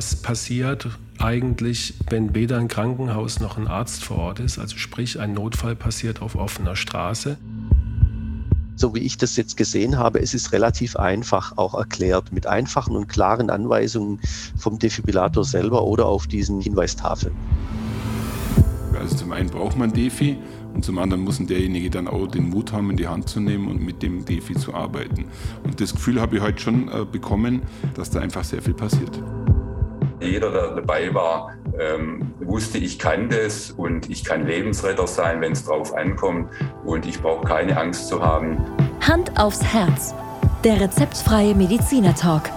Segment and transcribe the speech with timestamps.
[0.00, 4.58] was passiert eigentlich, wenn weder ein Krankenhaus noch ein Arzt vor Ort ist.
[4.58, 7.36] Also sprich, ein Notfall passiert auf offener Straße.
[8.76, 12.96] So wie ich das jetzt gesehen habe, es ist relativ einfach auch erklärt mit einfachen
[12.96, 14.20] und klaren Anweisungen
[14.56, 17.34] vom Defibrillator selber oder auf diesen Hinweistafeln.
[18.98, 20.38] Also zum einen braucht man Defi
[20.72, 23.68] und zum anderen muss derjenige dann auch den Mut haben, in die Hand zu nehmen
[23.68, 25.26] und mit dem Defi zu arbeiten.
[25.62, 27.60] Und das Gefühl habe ich heute schon äh, bekommen,
[27.94, 29.20] dass da einfach sehr viel passiert.
[30.20, 35.52] Jeder, der dabei war, ähm, wusste, ich kann das und ich kann Lebensretter sein, wenn
[35.52, 36.50] es drauf ankommt
[36.84, 38.58] und ich brauche keine Angst zu haben.
[39.00, 40.14] Hand aufs Herz.
[40.62, 42.50] Der rezeptfreie Mediziner Talk.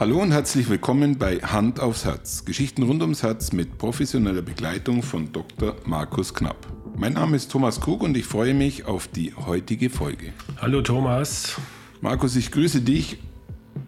[0.00, 2.44] Hallo und herzlich willkommen bei Hand aufs Herz.
[2.44, 5.76] Geschichten rund ums Herz mit professioneller Begleitung von Dr.
[5.84, 6.66] Markus Knapp.
[6.96, 10.32] Mein Name ist Thomas Krug und ich freue mich auf die heutige Folge.
[10.60, 11.56] Hallo Thomas.
[12.00, 13.18] Markus, ich grüße dich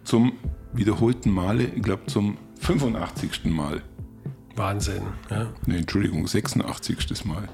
[0.03, 0.33] zum
[0.73, 3.45] wiederholten Male, ich glaube zum 85.
[3.45, 3.81] Mal.
[4.55, 5.03] Wahnsinn.
[5.29, 5.53] Ja.
[5.65, 7.25] Nee, Entschuldigung, 86.
[7.25, 7.47] Mal.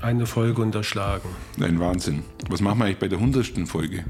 [0.00, 1.28] Eine Folge unterschlagen.
[1.60, 2.22] Ein Wahnsinn.
[2.48, 3.68] Was machen wir eigentlich bei der 100.
[3.68, 4.04] Folge?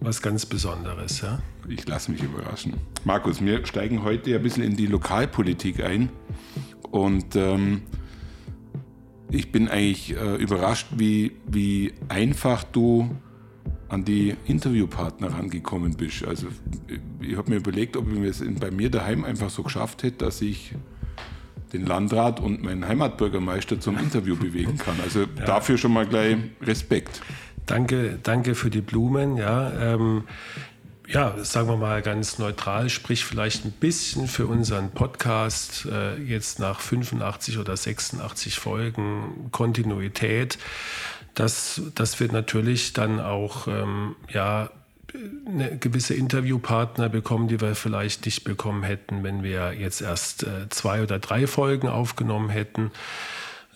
[0.00, 1.40] Was ganz Besonderes, ja.
[1.68, 2.74] Ich lasse mich überraschen.
[3.04, 6.10] Markus, wir steigen heute ein bisschen in die Lokalpolitik ein.
[6.90, 7.82] Und ähm,
[9.30, 13.10] ich bin eigentlich äh, überrascht, wie, wie einfach du
[13.88, 16.24] an die Interviewpartner rangekommen bist.
[16.24, 16.48] Also
[17.20, 20.40] ich habe mir überlegt, ob ich es bei mir daheim einfach so geschafft hätte, dass
[20.40, 20.74] ich
[21.72, 24.96] den Landrat und meinen Heimatbürgermeister zum Interview bewegen kann.
[25.02, 25.44] Also ja.
[25.44, 27.20] dafür schon mal gleich Respekt.
[27.66, 29.36] Danke, danke für die Blumen.
[29.36, 30.24] Ja, ähm,
[31.06, 36.58] ja, sagen wir mal ganz neutral, sprich vielleicht ein bisschen für unseren Podcast äh, jetzt
[36.60, 40.58] nach 85 oder 86 Folgen Kontinuität,
[41.34, 44.70] dass, dass wir natürlich dann auch ähm, ja,
[45.80, 51.02] gewisse Interviewpartner bekommen, die wir vielleicht nicht bekommen hätten, wenn wir jetzt erst äh, zwei
[51.02, 52.90] oder drei Folgen aufgenommen hätten.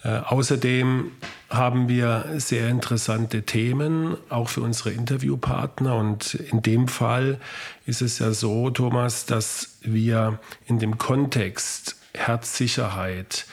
[0.02, 1.12] Äh, außerdem
[1.50, 5.96] haben wir sehr interessante Themen, auch für unsere Interviewpartner.
[5.96, 7.40] Und in dem Fall
[7.86, 13.46] ist es ja so, Thomas, dass wir in dem Kontext Herzsicherheit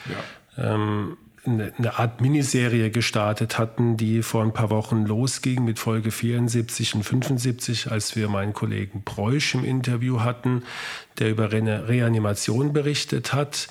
[0.58, 0.74] ja.
[0.74, 6.96] ähm, eine, Art Miniserie gestartet hatten, die vor ein paar Wochen losging mit Folge 74
[6.96, 10.64] und 75, als wir meinen Kollegen Preusch im Interview hatten,
[11.20, 13.68] der über eine Reanimation berichtet hat.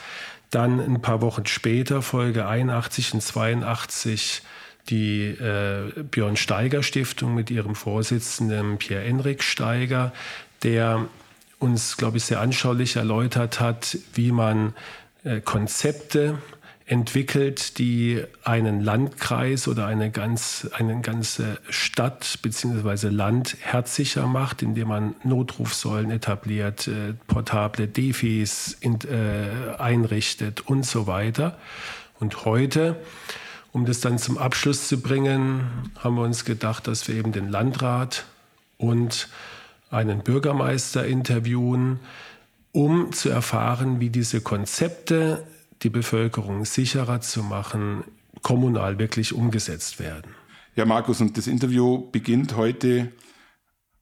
[0.51, 4.43] Dann ein paar Wochen später, Folge 81 und 82,
[4.89, 10.13] die äh, Björn Steiger Stiftung mit ihrem Vorsitzenden Pierre-Enrik Steiger,
[10.63, 11.07] der
[11.59, 14.75] uns, glaube ich, sehr anschaulich erläutert hat, wie man
[15.25, 16.39] äh, Konzepte
[16.87, 23.09] entwickelt, die einen Landkreis oder eine, ganz, eine ganze Stadt bzw.
[23.09, 31.07] Land herzsicher macht, indem man Notrufsäulen etabliert, äh, portable Defis in, äh, einrichtet und so
[31.07, 31.57] weiter.
[32.21, 32.97] Und heute,
[33.73, 37.49] um das dann zum Abschluss zu bringen, haben wir uns gedacht, dass wir eben den
[37.49, 38.27] Landrat
[38.77, 39.29] und
[39.91, 42.01] einen Bürgermeister interviewen,
[42.73, 45.45] um zu erfahren, wie diese Konzepte
[45.83, 48.05] die Bevölkerung sicherer zu machen,
[48.43, 50.35] kommunal wirklich umgesetzt werden.
[50.77, 53.13] Ja, Markus, und das Interview beginnt heute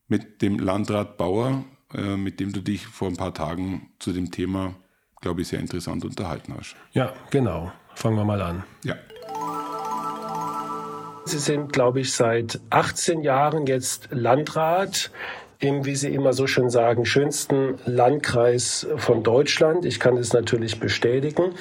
[0.09, 4.31] mit dem Landrat Bauer, äh, mit dem du dich vor ein paar Tagen zu dem
[4.31, 4.75] Thema,
[5.21, 6.77] glaube ich, sehr interessant unterhalten hast.
[6.93, 7.72] Ja, genau.
[7.94, 8.65] Fangen wir mal an.
[8.84, 8.97] Ja.
[11.25, 15.11] Sie sind, glaube ich, seit 18 Jahren jetzt Landrat
[15.62, 19.84] im, wie Sie immer so schön sagen, schönsten Landkreis von Deutschland.
[19.84, 21.55] Ich kann das natürlich bestätigen.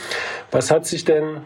[0.49, 1.41] Was hat sich denn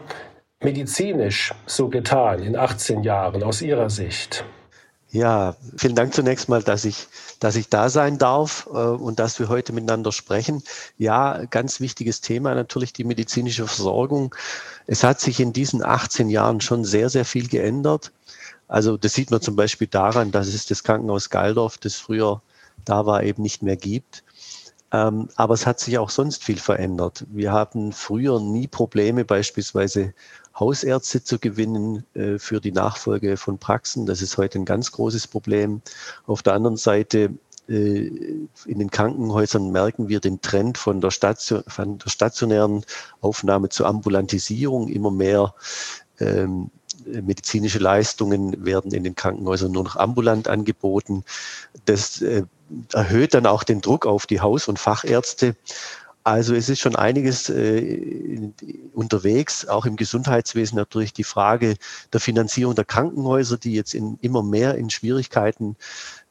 [0.62, 4.44] medizinisch so getan in 18 Jahren aus Ihrer Sicht?
[5.10, 7.06] Ja, vielen Dank zunächst mal, dass ich,
[7.40, 10.62] dass ich da sein darf äh, und dass wir heute miteinander sprechen.
[10.98, 14.34] Ja, ganz wichtiges Thema natürlich die medizinische Versorgung.
[14.86, 18.12] Es hat sich in diesen 18 Jahren schon sehr, sehr viel geändert.
[18.68, 22.42] Also das sieht man zum Beispiel daran, dass es das Krankenhaus Galdorf, das früher
[22.84, 24.24] da war, eben nicht mehr gibt.
[24.92, 27.24] Ähm, aber es hat sich auch sonst viel verändert.
[27.28, 30.14] Wir hatten früher nie Probleme, beispielsweise
[30.58, 34.06] Hausärzte zu gewinnen äh, für die Nachfolge von Praxen.
[34.06, 35.82] Das ist heute ein ganz großes Problem.
[36.26, 37.30] Auf der anderen Seite
[37.68, 38.06] äh,
[38.66, 42.84] in den Krankenhäusern merken wir den Trend von der, Station, von der stationären
[43.20, 44.88] Aufnahme zur Ambulantisierung.
[44.88, 45.54] Immer mehr
[46.20, 46.70] ähm,
[47.06, 51.24] medizinische Leistungen werden in den Krankenhäusern nur noch ambulant angeboten.
[51.84, 52.42] Das äh,
[52.92, 55.56] erhöht dann auch den Druck auf die Haus- und Fachärzte.
[56.24, 58.50] Also es ist schon einiges äh,
[58.92, 61.76] unterwegs, auch im Gesundheitswesen natürlich die Frage
[62.12, 65.76] der Finanzierung der Krankenhäuser, die jetzt in, immer mehr in Schwierigkeiten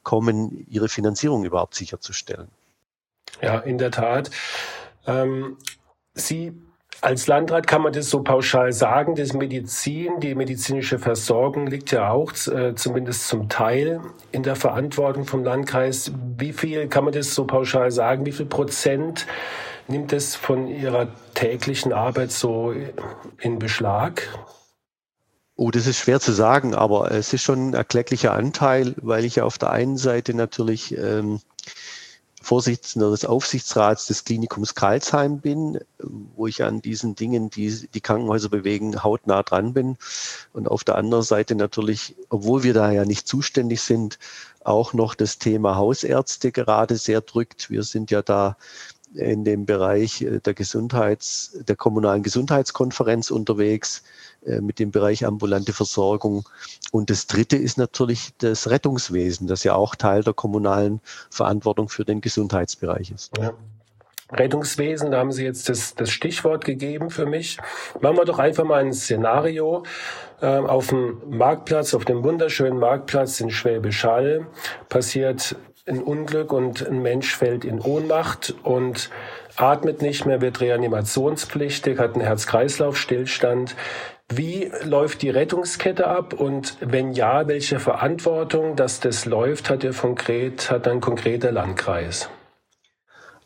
[0.04, 2.50] kommen, ihre Finanzierung überhaupt sicherzustellen.
[3.42, 4.32] Ja, in der Tat.
[5.08, 5.58] Ähm,
[6.14, 6.54] Sie
[7.02, 12.10] als Landrat kann man das so pauschal sagen, das Medizin, die medizinische Versorgung liegt ja
[12.10, 14.02] auch äh, zumindest zum Teil
[14.32, 16.12] in der Verantwortung vom Landkreis.
[16.38, 18.26] Wie viel kann man das so pauschal sagen?
[18.26, 19.28] Wie viel Prozent
[19.88, 22.74] nimmt es von Ihrer täglichen Arbeit so
[23.40, 24.28] in Beschlag?
[25.58, 29.38] Oh, das ist schwer zu sagen, aber es ist schon ein erklecklicher Anteil, weil ich
[29.38, 31.40] ja auf der einen Seite natürlich ähm,
[32.46, 35.80] Vorsitzender des Aufsichtsrats des Klinikums Karlsheim bin,
[36.36, 39.98] wo ich an diesen Dingen, die die Krankenhäuser bewegen, hautnah dran bin.
[40.54, 44.20] Und auf der anderen Seite natürlich, obwohl wir da ja nicht zuständig sind,
[44.64, 47.72] auch noch das Thema Hausärzte gerade sehr drückt.
[47.72, 48.58] Wir sind ja da
[49.16, 54.04] in dem Bereich der Gesundheits, der kommunalen Gesundheitskonferenz unterwegs.
[54.46, 56.48] Äh, mit dem Bereich ambulante Versorgung.
[56.92, 61.02] Und das Dritte ist natürlich das Rettungswesen, das ja auch Teil der kommunalen
[61.32, 63.36] Verantwortung für den Gesundheitsbereich ist.
[63.40, 63.54] Ja.
[64.32, 67.58] Rettungswesen, da haben Sie jetzt das, das Stichwort gegeben für mich.
[68.02, 69.84] Machen wir doch einfach mal ein Szenario
[70.42, 74.48] äh, auf dem Marktplatz, auf dem wunderschönen Marktplatz in Schwäbisch Hall
[74.90, 75.56] passiert
[75.88, 79.12] ein Unglück und ein Mensch fällt in Ohnmacht und
[79.56, 83.76] atmet nicht mehr, wird reanimationspflichtig, hat einen Herz-Kreislauf-Stillstand.
[84.30, 89.94] Wie läuft die Rettungskette ab und wenn ja, welche Verantwortung, dass das läuft, hat, der
[89.94, 92.28] konkret, hat ein konkreter Landkreis?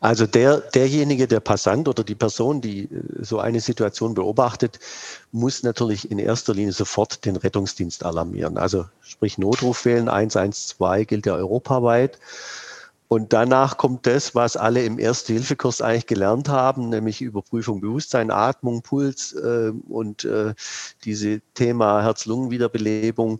[0.01, 2.87] Also der, derjenige, der Passant oder die Person, die äh,
[3.19, 4.79] so eine Situation beobachtet,
[5.33, 8.57] muss natürlich in erster Linie sofort den Rettungsdienst alarmieren.
[8.57, 12.17] Also sprich Notruf wählen, 112 gilt ja europaweit.
[13.09, 18.83] Und danach kommt das, was alle im Erste-Hilfe-Kurs eigentlich gelernt haben, nämlich Überprüfung Bewusstsein, Atmung,
[18.83, 20.53] Puls äh, und äh,
[21.03, 23.39] diese Thema Herz-Lungen-Wiederbelebung.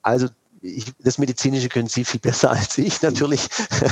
[0.00, 0.28] Also
[0.62, 3.46] ich, das Medizinische können Sie viel besser als ich natürlich.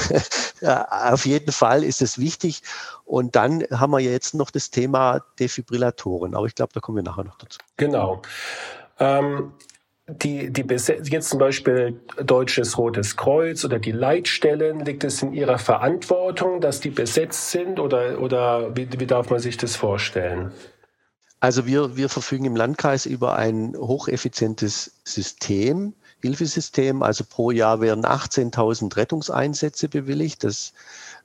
[0.63, 2.63] ja, auf jeden Fall ist es wichtig.
[3.05, 6.35] Und dann haben wir jetzt noch das Thema Defibrillatoren.
[6.35, 7.59] Aber ich glaube, da kommen wir nachher noch dazu.
[7.77, 8.23] Genau.
[8.99, 9.53] Ähm,
[10.08, 15.58] die, die jetzt zum Beispiel Deutsches Rotes Kreuz oder die Leitstellen, liegt es in ihrer
[15.58, 20.50] Verantwortung, dass die besetzt sind oder, oder wie, wie darf man sich das vorstellen?
[21.40, 27.02] Also wir, wir verfügen im Landkreis über ein hocheffizientes System, Hilfesystem.
[27.02, 30.43] Also pro Jahr werden 18.000 Rettungseinsätze bewilligt.
[30.43, 30.72] Das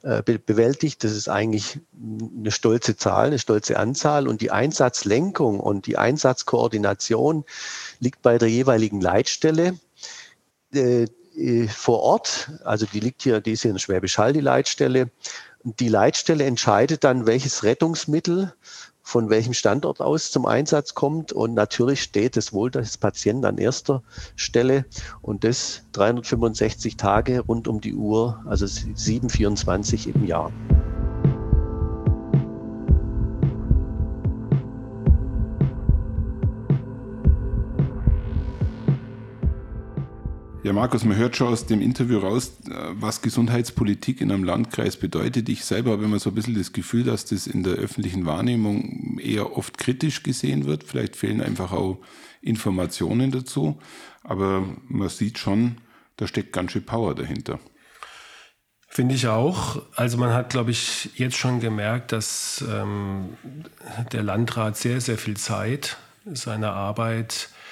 [0.03, 1.03] äh, bewältigt.
[1.03, 1.79] Das ist eigentlich
[2.37, 4.27] eine stolze Zahl, eine stolze Anzahl.
[4.27, 7.45] Und die Einsatzlenkung und die Einsatzkoordination
[7.99, 9.79] liegt bei der jeweiligen Leitstelle
[10.73, 11.05] äh,
[11.35, 12.51] äh, vor Ort.
[12.63, 15.09] Also die liegt hier, die ist hier in Schwäbisch Hall, die Leitstelle.
[15.63, 18.53] Die Leitstelle entscheidet dann, welches Rettungsmittel
[19.13, 21.31] von welchem Standort aus zum Einsatz kommt.
[21.31, 24.01] Und natürlich steht das Wohl des Patienten an erster
[24.35, 24.85] Stelle
[25.21, 30.51] und das 365 Tage rund um die Uhr, also 724 im Jahr.
[40.63, 44.95] Ja, Markus, man hört schon aus dem Interview raus, äh, was Gesundheitspolitik in einem Landkreis
[44.95, 45.49] bedeutet.
[45.49, 49.19] Ich selber habe immer so ein bisschen das Gefühl, dass das in der öffentlichen Wahrnehmung
[49.19, 50.85] eher oft kritisch gesehen wird.
[50.85, 51.97] Vielleicht fehlen einfach auch
[52.41, 53.77] Informationen dazu.
[54.23, 55.79] Aber man sieht schon,
[56.15, 57.59] da steckt ganz schön Power dahinter.
[58.87, 59.81] Finde ich auch.
[59.97, 63.35] Also man hat, glaube ich, jetzt schon gemerkt, dass ähm,
[64.13, 67.62] der Landrat sehr, sehr viel Zeit seiner Arbeit äh,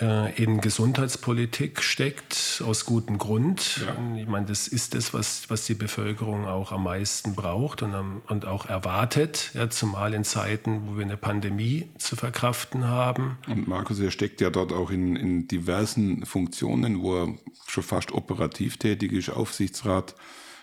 [0.00, 3.80] in Gesundheitspolitik steckt, aus gutem Grund.
[3.84, 4.16] Ja.
[4.16, 7.94] Ich meine, das ist das, was, was die Bevölkerung auch am meisten braucht und,
[8.28, 13.38] und auch erwartet, ja, zumal in Zeiten, wo wir eine Pandemie zu verkraften haben.
[13.48, 17.34] Und Markus, er steckt ja dort auch in, in diversen Funktionen, wo er
[17.66, 20.14] schon fast operativ tätig ist, Aufsichtsrat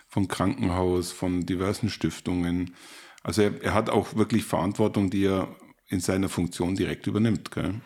[0.07, 2.73] von Krankenhaus, von diversen Stiftungen.
[3.21, 5.53] Also er, er hat auch wirklich Verantwortung, die er
[5.87, 7.51] in seiner Funktion direkt übernimmt.
[7.51, 7.81] Gell?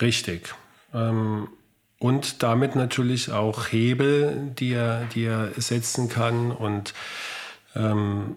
[0.00, 0.54] Richtig.
[0.94, 1.48] Ähm,
[1.98, 6.92] und damit natürlich auch Hebel, die er, die er setzen kann und
[7.74, 8.36] ähm,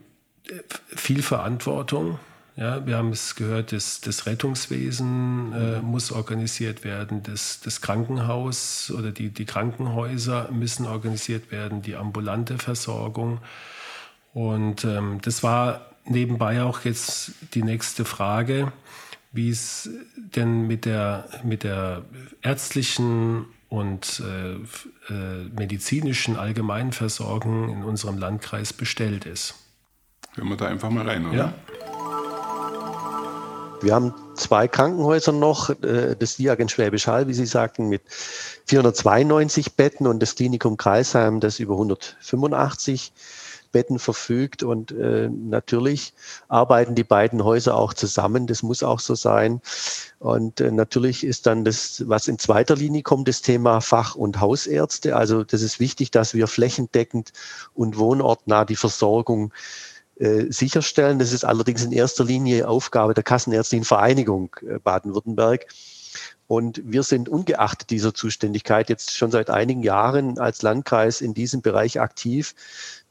[0.88, 2.20] viel Verantwortung.
[2.56, 8.92] Ja, wir haben es gehört, das, das Rettungswesen äh, muss organisiert werden, das, das Krankenhaus
[8.98, 13.40] oder die, die Krankenhäuser müssen organisiert werden, die ambulante Versorgung.
[14.34, 18.72] Und ähm, das war nebenbei auch jetzt die nächste Frage
[19.32, 22.04] wie es denn mit der, mit der
[22.42, 24.54] ärztlichen und äh,
[25.14, 29.56] äh, medizinischen Allgemeinversorgung in unserem Landkreis bestellt ist.
[30.36, 31.36] Hören wir da einfach mal rein, oder?
[31.36, 31.54] Ja.
[33.82, 38.02] Wir haben zwei Krankenhäuser noch, äh, das Diag in Schwäbisch Hall, wie Sie sagten, mit
[38.66, 43.12] 492 Betten und das Klinikum Kreisheim, das über 185
[43.72, 44.64] Betten verfügt.
[44.64, 46.14] Und äh, natürlich
[46.48, 48.48] arbeiten die beiden Häuser auch zusammen.
[48.48, 49.62] Das muss auch so sein.
[50.20, 54.40] Und äh, natürlich ist dann das, was in zweiter Linie kommt, das Thema Fach- und
[54.40, 55.16] Hausärzte.
[55.16, 57.34] Also das ist wichtig, dass wir flächendeckend
[57.74, 59.54] und wohnortnah die Versorgung
[60.20, 61.20] äh, sicherstellen.
[61.20, 65.68] Das ist allerdings in erster Linie Aufgabe der Kassenärztlichen Vereinigung äh, Baden-Württemberg.
[66.48, 71.62] Und wir sind ungeachtet dieser Zuständigkeit jetzt schon seit einigen Jahren als Landkreis in diesem
[71.62, 72.56] Bereich aktiv.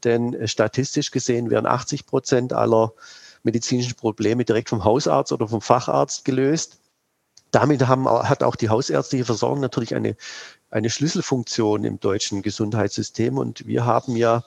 [0.03, 2.93] Denn äh, statistisch gesehen werden 80 Prozent aller
[3.43, 6.79] medizinischen Probleme direkt vom Hausarzt oder vom Facharzt gelöst.
[7.51, 10.17] Damit haben, hat auch die hausärztliche Versorgung natürlich eine
[10.69, 13.37] eine Schlüsselfunktion im deutschen Gesundheitssystem.
[13.37, 14.43] Und wir haben ja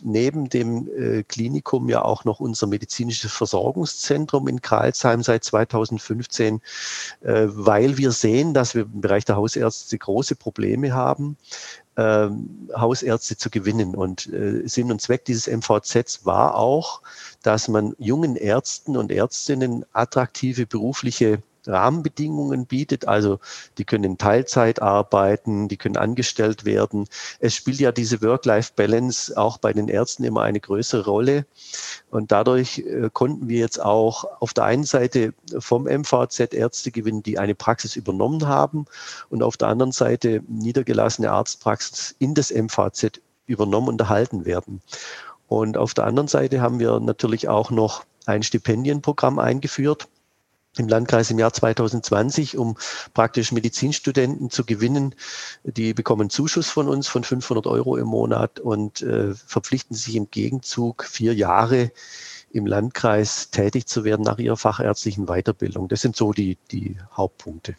[0.00, 6.60] neben dem äh, Klinikum ja auch noch unser medizinisches Versorgungszentrum in Karlsheim seit 2015,
[7.22, 11.36] äh, weil wir sehen, dass wir im Bereich der Hausärzte große Probleme haben.
[11.94, 13.94] Ähm, Hausärzte zu gewinnen.
[13.94, 17.02] Und äh, Sinn und Zweck dieses MVZ war auch,
[17.42, 23.06] dass man jungen Ärzten und Ärztinnen attraktive berufliche Rahmenbedingungen bietet.
[23.06, 23.38] Also
[23.78, 27.06] die können in Teilzeit arbeiten, die können angestellt werden.
[27.40, 31.46] Es spielt ja diese Work-Life-Balance auch bei den Ärzten immer eine größere Rolle.
[32.10, 37.22] Und dadurch äh, konnten wir jetzt auch auf der einen Seite vom MVZ Ärzte gewinnen,
[37.22, 38.86] die eine Praxis übernommen haben
[39.30, 44.82] und auf der anderen Seite niedergelassene Arztpraxis in das MVZ übernommen und erhalten werden.
[45.48, 50.08] Und auf der anderen Seite haben wir natürlich auch noch ein Stipendienprogramm eingeführt
[50.78, 52.76] im Landkreis im Jahr 2020, um
[53.12, 55.14] praktisch Medizinstudenten zu gewinnen.
[55.64, 60.30] Die bekommen Zuschuss von uns von 500 Euro im Monat und äh, verpflichten sich im
[60.30, 61.92] Gegenzug vier Jahre
[62.50, 65.88] im Landkreis tätig zu werden nach ihrer fachärztlichen Weiterbildung.
[65.88, 67.74] Das sind so die, die Hauptpunkte.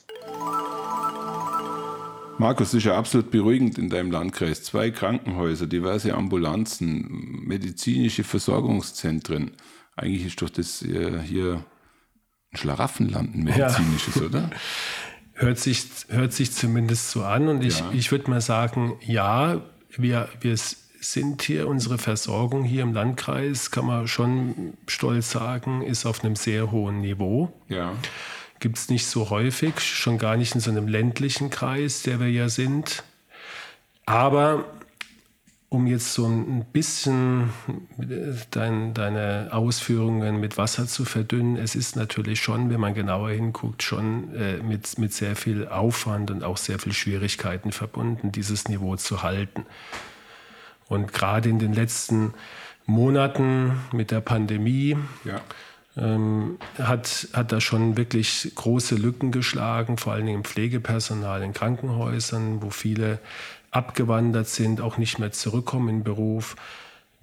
[2.39, 4.63] Markus, das ist ja absolut beruhigend in deinem Landkreis.
[4.63, 9.51] Zwei Krankenhäuser, diverse Ambulanzen, medizinische Versorgungszentren.
[9.95, 11.63] Eigentlich ist doch das äh, hier
[12.53, 14.21] Schlaraffenland, ein medizinisches, ja.
[14.23, 14.49] oder?
[15.35, 17.47] Hört sich, hört sich zumindest so an.
[17.47, 17.89] Und ich, ja.
[17.91, 20.55] ich würde mal sagen, ja, wir, wir
[21.03, 26.35] sind hier, unsere Versorgung hier im Landkreis, kann man schon stolz sagen, ist auf einem
[26.35, 27.51] sehr hohen Niveau.
[27.67, 27.93] Ja.
[28.59, 32.29] Gibt es nicht so häufig, schon gar nicht in so einem ländlichen Kreis, der wir
[32.29, 33.03] ja sind.
[34.05, 34.65] Aber
[35.73, 37.49] um jetzt so ein bisschen
[38.51, 43.81] dein, deine Ausführungen mit Wasser zu verdünnen, es ist natürlich schon, wenn man genauer hinguckt,
[43.81, 48.97] schon äh, mit, mit sehr viel Aufwand und auch sehr viel Schwierigkeiten verbunden, dieses Niveau
[48.97, 49.65] zu halten.
[50.89, 52.35] Und gerade in den letzten
[52.85, 55.41] Monaten mit der Pandemie ja.
[55.97, 61.53] ähm, hat, hat da schon wirklich große Lücken geschlagen, vor allen Dingen im Pflegepersonal in
[61.53, 63.17] Krankenhäusern, wo viele
[63.75, 66.55] abgewandert sind, auch nicht mehr zurückkommen in den Beruf.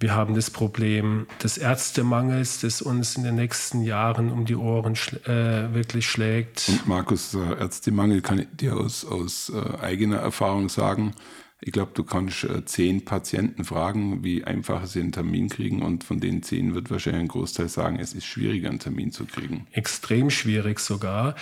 [0.01, 4.95] Wir haben das Problem des Ärztemangels, das uns in den nächsten Jahren um die Ohren
[4.95, 6.69] schl äh, wirklich schlägt.
[6.69, 11.13] Und Markus, Ärztemangel kann ich dir aus, aus äh, eigener Erfahrung sagen.
[11.59, 16.03] Ich glaube, du kannst äh, zehn Patienten fragen, wie einfach sie einen Termin kriegen und
[16.03, 19.67] von den zehn wird wahrscheinlich ein Großteil sagen, es ist schwieriger, einen Termin zu kriegen.
[19.71, 21.35] Extrem schwierig sogar.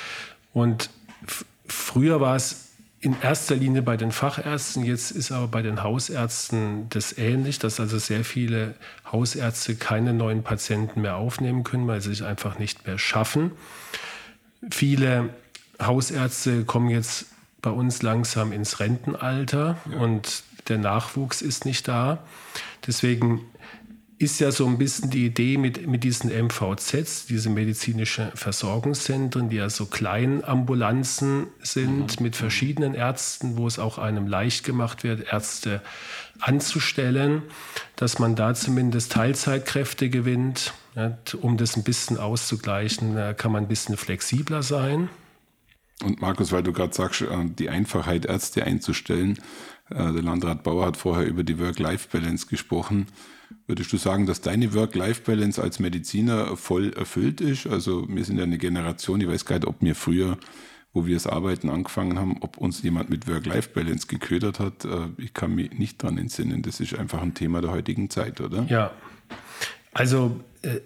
[0.51, 0.89] Und
[1.65, 2.68] früher war es
[3.01, 7.79] in erster Linie bei den Fachärzten, jetzt ist aber bei den Hausärzten das ähnlich, dass
[7.79, 8.75] also sehr viele
[9.09, 13.51] Hausärzte keine neuen Patienten mehr aufnehmen können, weil sie sich einfach nicht mehr schaffen.
[14.69, 15.29] Viele
[15.81, 17.27] Hausärzte kommen jetzt
[17.61, 19.97] bei uns langsam ins Rentenalter ja.
[19.97, 22.19] und der Nachwuchs ist nicht da.
[22.85, 23.41] Deswegen
[24.19, 29.55] ist ja so ein bisschen die Idee mit, mit diesen MVZs, diese medizinische Versorgungszentren, die
[29.55, 32.23] ja so Kleinambulanzen sind mhm.
[32.23, 35.81] mit verschiedenen Ärzten, wo es auch einem leicht gemacht wird, Ärzte
[36.41, 37.43] anzustellen,
[37.95, 40.73] dass man da zumindest Teilzeitkräfte gewinnt.
[40.95, 45.07] Ja, um das ein bisschen auszugleichen, kann man ein bisschen flexibler sein.
[46.03, 49.37] Und Markus, weil du gerade sagst, äh, die Einfachheit, Ärzte einzustellen,
[49.89, 53.07] äh, der Landrat Bauer hat vorher über die Work-Life-Balance gesprochen.
[53.67, 57.67] Würdest du sagen, dass deine Work-Life-Balance als Mediziner voll erfüllt ist?
[57.67, 60.37] Also wir sind ja eine Generation, ich weiß gar nicht, ob mir früher,
[60.93, 64.85] wo wir das Arbeiten angefangen haben, ob uns jemand mit Work-Life-Balance geködert hat.
[64.85, 66.61] Äh, ich kann mich nicht dran entsinnen.
[66.61, 68.65] Das ist einfach ein Thema der heutigen Zeit, oder?
[68.69, 68.91] Ja.
[69.93, 70.79] Also äh,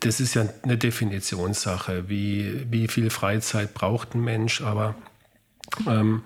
[0.00, 4.94] das ist ja eine Definitionssache, wie, wie viel Freizeit braucht ein Mensch, aber
[5.86, 6.22] ähm,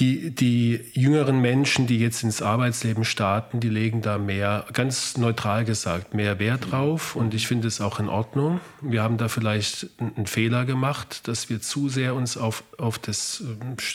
[0.00, 5.66] die, die jüngeren Menschen, die jetzt ins Arbeitsleben starten, die legen da mehr, ganz neutral
[5.66, 7.14] gesagt, mehr Wert drauf.
[7.14, 8.60] Und ich finde es auch in Ordnung.
[8.80, 13.44] Wir haben da vielleicht einen Fehler gemacht, dass wir zu sehr uns auf, auf das,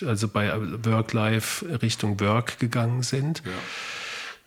[0.05, 0.53] also bei
[0.85, 3.41] Work-Life Richtung Work gegangen sind.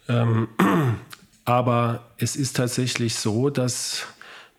[0.07, 0.23] Ja.
[0.23, 0.49] Ähm,
[1.45, 4.07] aber es ist tatsächlich so, dass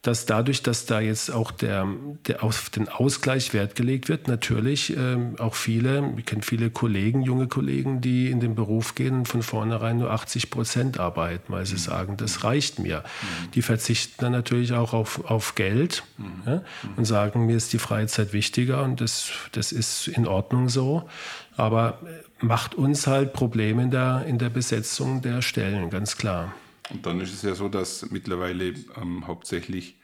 [0.02, 1.86] dass dadurch, dass da jetzt auch der,
[2.26, 7.22] der auf den Ausgleich Wert gelegt wird, natürlich ähm, auch viele, ich kenne viele Kollegen,
[7.22, 11.66] junge Kollegen, die in den Beruf gehen und von vornherein nur 80 Prozent arbeiten, weil
[11.66, 11.80] sie mhm.
[11.80, 13.00] sagen, das reicht mir.
[13.00, 13.52] Mhm.
[13.52, 16.44] Die verzichten dann natürlich auch auf, auf Geld mhm.
[16.46, 16.62] ja,
[16.96, 21.10] und sagen, mir ist die Freizeit wichtiger und das, das ist in Ordnung so.
[21.58, 22.00] Aber
[22.40, 26.54] macht uns halt Probleme in der, in der Besetzung der Stellen, ganz klar.
[26.90, 30.00] Und dann ist es ja so, dass mittlerweile ähm, hauptsächlich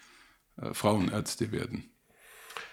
[0.62, 1.86] äh, Frauenärzte werden.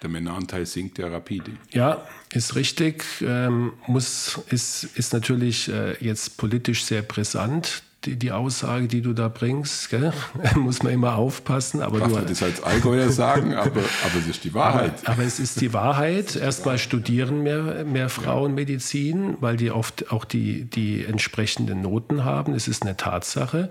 [0.01, 1.51] Der Männeranteil sinkt ja rapide.
[1.71, 3.03] Ja, ist richtig.
[3.21, 9.13] Ähm, muss, ist, ist natürlich äh, jetzt politisch sehr brisant die, die Aussage, die du
[9.13, 10.13] da bringst, gell?
[10.55, 11.81] muss man immer aufpassen.
[11.81, 14.93] Aber Darf du, das als Allgäuer sagen, aber, aber es ist die Wahrheit.
[15.03, 16.35] Aber, aber es ist die Wahrheit.
[16.35, 22.53] Erstmal studieren mehr, mehr Frauen Medizin, weil die oft auch die, die entsprechenden Noten haben.
[22.53, 23.69] Es ist eine Tatsache.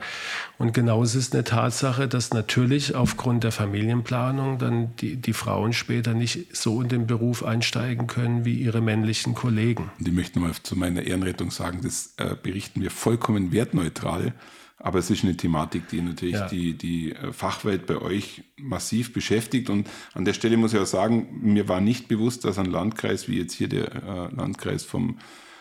[0.58, 5.72] Und genauso ist es eine Tatsache, dass natürlich aufgrund der Familienplanung dann die, die Frauen
[5.72, 9.90] später nicht so in den Beruf einsteigen können wie ihre männlichen Kollegen.
[9.98, 14.34] Und ich möchte mal zu meiner Ehrenrettung sagen, das äh, berichten wir vollkommen wertneutral Fall.
[14.78, 16.48] Aber es ist eine Thematik, die natürlich ja.
[16.48, 19.70] die, die äh, Fachwelt bei euch massiv beschäftigt.
[19.70, 23.28] Und an der Stelle muss ich auch sagen, mir war nicht bewusst, dass ein Landkreis
[23.28, 25.18] wie jetzt hier der äh, Landkreis vom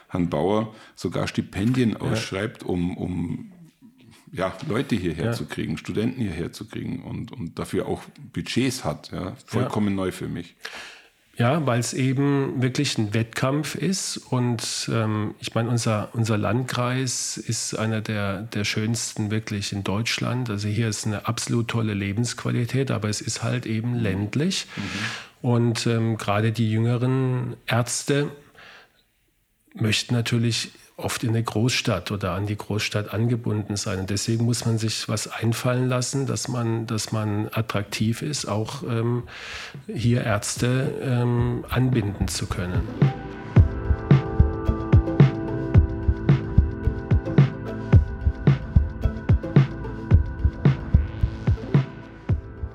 [0.07, 3.51] Herrn Bauer sogar Stipendien ausschreibt, um, um
[4.31, 5.31] ja, Leute hierher ja.
[5.33, 8.03] zu kriegen, Studenten hierher zu kriegen und, und dafür auch
[8.33, 9.11] Budgets hat.
[9.11, 9.35] Ja.
[9.45, 10.55] Vollkommen neu für mich.
[11.41, 14.17] Ja, weil es eben wirklich ein Wettkampf ist.
[14.17, 20.51] Und ähm, ich meine, unser, unser Landkreis ist einer der, der schönsten wirklich in Deutschland.
[20.51, 24.67] Also hier ist eine absolut tolle Lebensqualität, aber es ist halt eben ländlich.
[24.75, 25.50] Mhm.
[25.50, 28.29] Und ähm, gerade die jüngeren Ärzte
[29.74, 30.70] möchten natürlich
[31.03, 34.00] oft in eine Großstadt oder an die Großstadt angebunden sein.
[34.00, 38.83] Und deswegen muss man sich was einfallen lassen, dass man, dass man attraktiv ist, auch
[38.83, 39.24] ähm,
[39.87, 42.81] hier Ärzte ähm, anbinden zu können.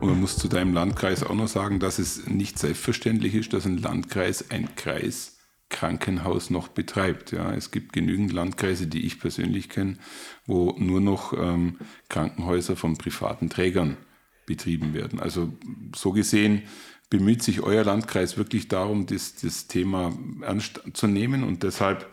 [0.00, 3.78] Man muss zu deinem Landkreis auch noch sagen, dass es nicht selbstverständlich ist, dass ein
[3.78, 5.35] Landkreis ein Kreis
[5.68, 7.32] Krankenhaus noch betreibt.
[7.32, 9.98] Ja, es gibt genügend Landkreise, die ich persönlich kenne,
[10.46, 13.96] wo nur noch ähm, Krankenhäuser von privaten Trägern
[14.46, 15.18] betrieben werden.
[15.18, 15.52] Also
[15.94, 16.62] so gesehen
[17.10, 22.08] bemüht sich euer Landkreis wirklich darum, das, das Thema ernst zu nehmen und deshalb,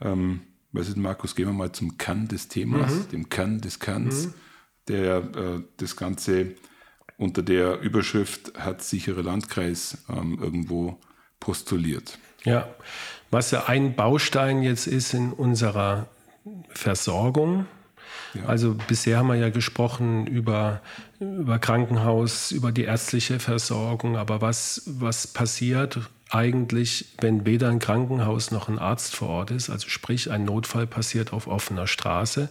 [0.00, 0.40] ähm,
[0.72, 3.08] was ist Markus, gehen wir mal zum Kern des Themas, mhm.
[3.10, 4.34] dem Kern des Kerns, mhm.
[4.88, 6.54] der äh, das Ganze
[7.18, 10.98] unter der Überschrift Herzsichere Landkreis ähm, irgendwo
[11.38, 12.18] postuliert.
[12.44, 12.68] Ja,
[13.30, 16.06] was ja ein Baustein jetzt ist in unserer
[16.68, 17.66] Versorgung.
[18.34, 18.44] Ja.
[18.46, 20.80] Also bisher haben wir ja gesprochen über,
[21.20, 25.98] über Krankenhaus, über die ärztliche Versorgung, aber was, was passiert
[26.30, 30.86] eigentlich, wenn weder ein Krankenhaus noch ein Arzt vor Ort ist, also sprich ein Notfall
[30.86, 32.48] passiert auf offener Straße.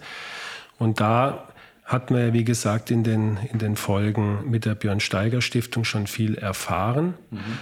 [0.78, 1.48] Und da
[1.84, 5.84] hat man ja, wie gesagt, in den, in den Folgen mit der Björn Steiger Stiftung
[5.84, 7.16] schon viel erfahren.
[7.32, 7.58] Mhm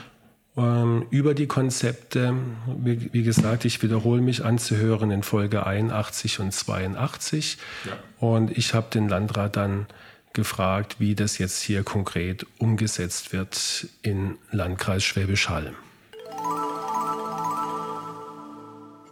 [1.10, 2.34] über die Konzepte,
[2.78, 7.58] wie, wie, gesagt, ich wiederhole mich anzuhören in Folge 81 und 82.
[7.86, 7.91] Ja.
[8.19, 9.88] Und ich habe den Landrat dann
[10.34, 15.74] gefragt, wie das jetzt hier konkret umgesetzt wird in Landkreis Schwäbisch Hall.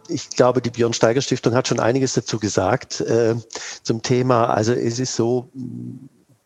[0.08, 3.34] ich glaube, die Björn Steiger Stiftung hat schon einiges dazu gesagt äh,
[3.82, 4.46] zum Thema.
[4.46, 5.50] Also es ist so,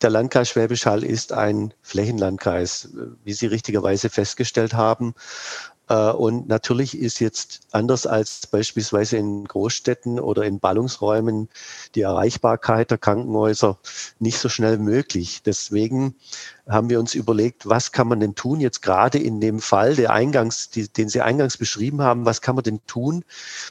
[0.03, 2.91] der Landkreis Schwäbisch Hall ist ein Flächenlandkreis,
[3.25, 5.15] wie Sie richtigerweise festgestellt haben.
[5.93, 11.49] Äh, und natürlich ist jetzt anders als beispielsweise in Großstädten oder in Ballungsräumen
[11.95, 13.79] die Erreichbarkeit der Krankenhäuser
[14.19, 15.43] nicht so schnell möglich.
[15.45, 16.15] Deswegen
[16.69, 20.13] haben wir uns überlegt, was kann man denn tun, jetzt gerade in dem Fall, der
[20.13, 23.25] eingangs, die, den Sie eingangs beschrieben haben, was kann man denn tun,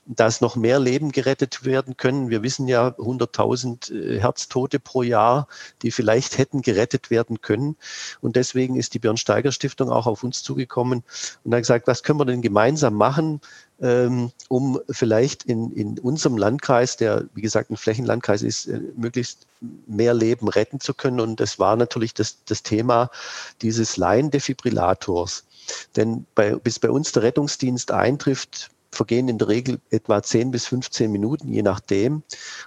[0.06, 2.30] dass noch mehr Leben gerettet werden können?
[2.30, 5.48] Wir wissen ja 100.000 äh, Herztote pro Jahr,
[5.82, 7.78] die vielleicht hätten gerettet werden können.
[8.20, 11.04] Und deswegen ist die Björn-Steiger Stiftung auch auf uns zugekommen
[11.44, 13.42] und hat gesagt, was können wir denn gemeinsam machen,
[13.82, 19.48] ähm, um vielleicht in, in unserem Landkreis, der wie gesagt ein Flächenlandkreis ist, äh, möglichst
[19.88, 21.20] mehr Leben retten zu können.
[21.20, 23.10] Und das war natürlich das, das Thema
[23.62, 25.46] dieses Laiendefibrillators.
[25.96, 30.68] Denn bei, bis bei uns der Rettungsdienst eintrifft, vergehen in der Regel etwa 10 bis
[30.68, 32.24] 15 Minuten, je nachdem.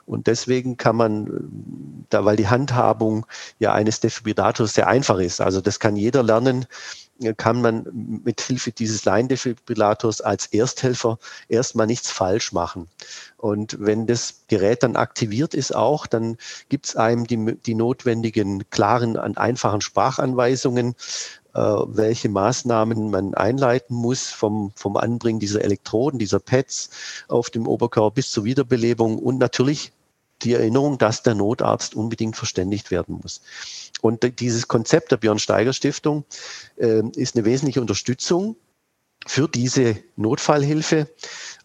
[0.07, 3.26] Und deswegen kann man, da, weil die Handhabung
[3.59, 6.66] ja eines Defibrillators sehr einfach ist, also das kann jeder lernen,
[7.37, 7.87] kann man
[8.24, 12.88] mit Hilfe dieses Laiendefibrillators als Ersthelfer erstmal nichts falsch machen.
[13.37, 16.37] Und wenn das Gerät dann aktiviert ist auch, dann
[16.68, 20.94] gibt es einem die, die notwendigen klaren und einfachen Sprachanweisungen,
[21.55, 26.90] äh, welche Maßnahmen man einleiten muss vom, vom Anbringen dieser Elektroden, dieser Pads
[27.29, 29.92] auf dem Oberkörper bis zur Wiederbelebung und natürlich
[30.42, 33.40] die Erinnerung, dass der Notarzt unbedingt verständigt werden muss.
[34.03, 36.25] Und dieses Konzept der Björn Steiger Stiftung
[36.77, 38.57] äh, ist eine wesentliche Unterstützung
[39.27, 41.09] für diese Notfallhilfe.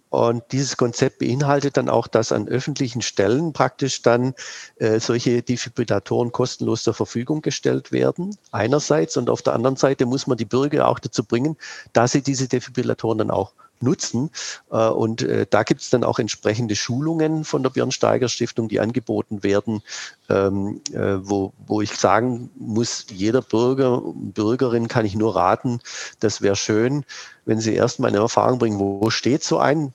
[0.10, 4.34] Und dieses Konzept beinhaltet dann auch, dass an öffentlichen Stellen praktisch dann
[4.78, 8.36] äh, solche Defibrillatoren kostenlos zur Verfügung gestellt werden.
[8.52, 11.58] Einerseits und auf der anderen Seite muss man die Bürger auch dazu bringen,
[11.94, 14.30] dass sie diese Defibrillatoren dann auch nutzen.
[14.72, 18.68] Äh, und äh, da gibt es dann auch entsprechende Schulungen von der Björn Steiger Stiftung,
[18.68, 19.82] die angeboten werden,
[20.30, 25.80] ähm, äh, wo, wo ich sagen muss, jeder Bürger, Bürgerin kann ich nur raten,
[26.20, 27.06] das wäre schön,
[27.46, 29.94] wenn Sie erstmal eine Erfahrung bringen, wo steht so ein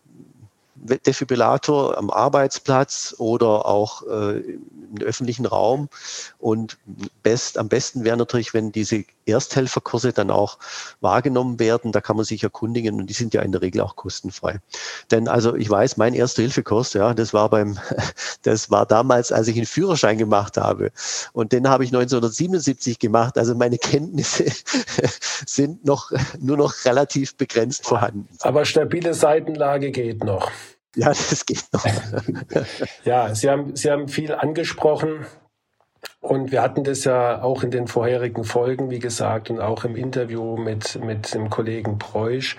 [0.85, 5.89] Defibrillator am Arbeitsplatz oder auch äh, im öffentlichen Raum.
[6.39, 6.77] Und
[7.23, 10.59] best, am besten wäre natürlich, wenn diese Ersthelferkurse dann auch
[11.01, 11.93] wahrgenommen werden.
[11.93, 14.61] Da kann man sich erkundigen und die sind ja in der Regel auch kostenfrei.
[15.11, 17.79] Denn also ich weiß, mein Erste-Hilfe-Kurs, ja, das war beim,
[18.43, 20.91] das war damals, als ich einen Führerschein gemacht habe.
[21.33, 23.39] Und den habe ich 1977 gemacht.
[23.39, 24.45] Also meine Kenntnisse
[25.47, 28.29] sind noch, nur noch relativ begrenzt vorhanden.
[28.41, 30.51] Aber stabile Seitenlage geht noch.
[30.97, 31.85] Ja, das geht noch.
[33.05, 35.27] ja, Sie haben, Sie haben viel angesprochen.
[36.21, 39.97] Und wir hatten das ja auch in den vorherigen Folgen, wie gesagt, und auch im
[39.97, 42.57] Interview mit, mit dem Kollegen Preusch,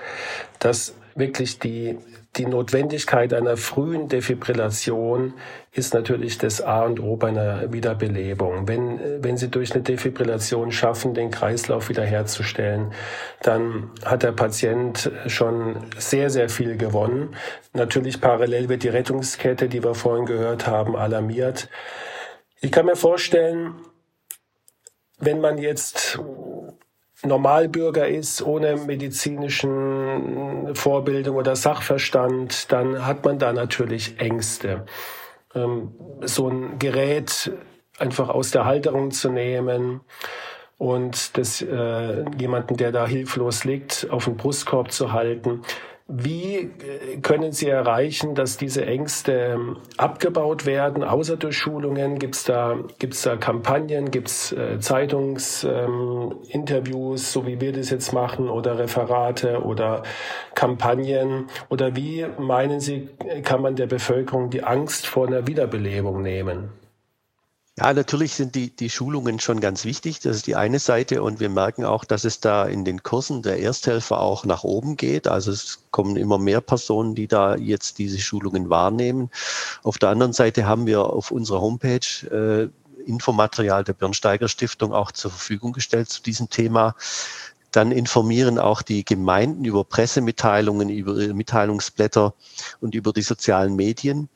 [0.60, 1.98] dass wirklich die,
[2.36, 5.34] die Notwendigkeit einer frühen Defibrillation
[5.72, 8.68] ist natürlich das A und O bei einer Wiederbelebung.
[8.68, 12.92] Wenn, wenn Sie durch eine Defibrillation schaffen, den Kreislauf wiederherzustellen,
[13.42, 17.36] dann hat der Patient schon sehr, sehr viel gewonnen.
[17.72, 21.70] Natürlich parallel wird die Rettungskette, die wir vorhin gehört haben, alarmiert.
[22.60, 23.76] Ich kann mir vorstellen,
[25.20, 26.20] wenn man jetzt
[27.26, 34.86] Normalbürger ist, ohne medizinischen Vorbildung oder Sachverstand, dann hat man da natürlich Ängste.
[35.54, 37.52] Ähm, so ein Gerät
[37.98, 40.02] einfach aus der Halterung zu nehmen
[40.78, 45.62] und das äh, jemanden, der da hilflos liegt, auf den Brustkorb zu halten,
[46.08, 52.20] wie äh, können Sie erreichen, dass diese Ängste ähm, abgebaut werden, außer durch Schulungen?
[52.20, 57.90] Gibt es da, gibt's da Kampagnen, gibt es äh, Zeitungsinterviews, ähm, so wie wir das
[57.90, 60.04] jetzt machen, oder Referate oder
[60.54, 61.48] Kampagnen?
[61.70, 63.10] Oder wie meinen Sie,
[63.44, 66.70] kann man der Bevölkerung die Angst vor einer Wiederbelebung nehmen?
[67.78, 70.22] Ja, natürlich sind die, die Schulungen schon ganz wichtig.
[70.22, 71.22] Das ist die eine Seite.
[71.22, 74.96] Und wir merken auch, dass es da in den Kursen der Ersthelfer auch nach oben
[74.96, 75.28] geht.
[75.28, 79.30] Also es kommen immer mehr Personen, die da jetzt diese Schulungen wahrnehmen.
[79.84, 82.00] Auf der anderen Seite haben wir auf unserer Homepage
[82.32, 82.70] äh,
[83.06, 86.96] Infomaterial der Bernsteiger Stiftung auch zur Verfügung gestellt zu diesem Thema.
[87.76, 92.34] Dann informieren auch die Gemeinden über Pressemitteilungen, über Mitteilungsblätter
[92.80, 94.30] und über die sozialen Medien.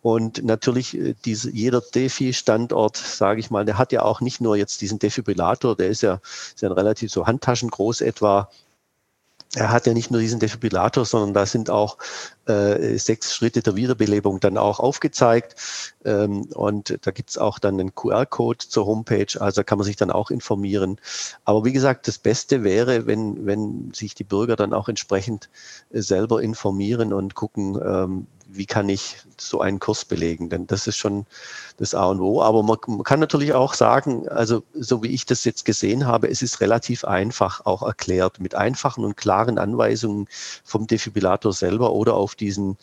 [0.00, 4.56] Und natürlich, äh, diese, jeder Defi-Standort, sage ich mal, der hat ja auch nicht nur
[4.56, 6.20] jetzt diesen Defibrillator, der ist ja,
[6.54, 8.48] ist ja relativ so handtaschengroß etwa,
[9.54, 11.98] er hat ja nicht nur diesen Defibrillator, sondern da sind auch
[12.46, 15.54] äh, sechs Schritte der Wiederbelebung dann auch aufgezeigt.
[16.04, 20.10] Ähm, und da gibt's auch dann einen QR-Code zur Homepage, also kann man sich dann
[20.10, 20.98] auch informieren.
[21.44, 25.48] Aber wie gesagt, das Beste wäre, wenn, wenn sich die Bürger dann auch entsprechend
[25.90, 30.48] äh, selber informieren und gucken, ähm, wie kann ich so einen Kurs belegen?
[30.48, 31.26] Denn das ist schon
[31.76, 32.42] das A und O.
[32.42, 36.28] Aber man, man, kann natürlich auch sagen, also so wie ich das jetzt gesehen habe,
[36.28, 40.28] es ist relativ einfach auch erklärt mit einfachen und klaren Anweisungen
[40.62, 42.76] vom Defibrillator selber oder auf diesen,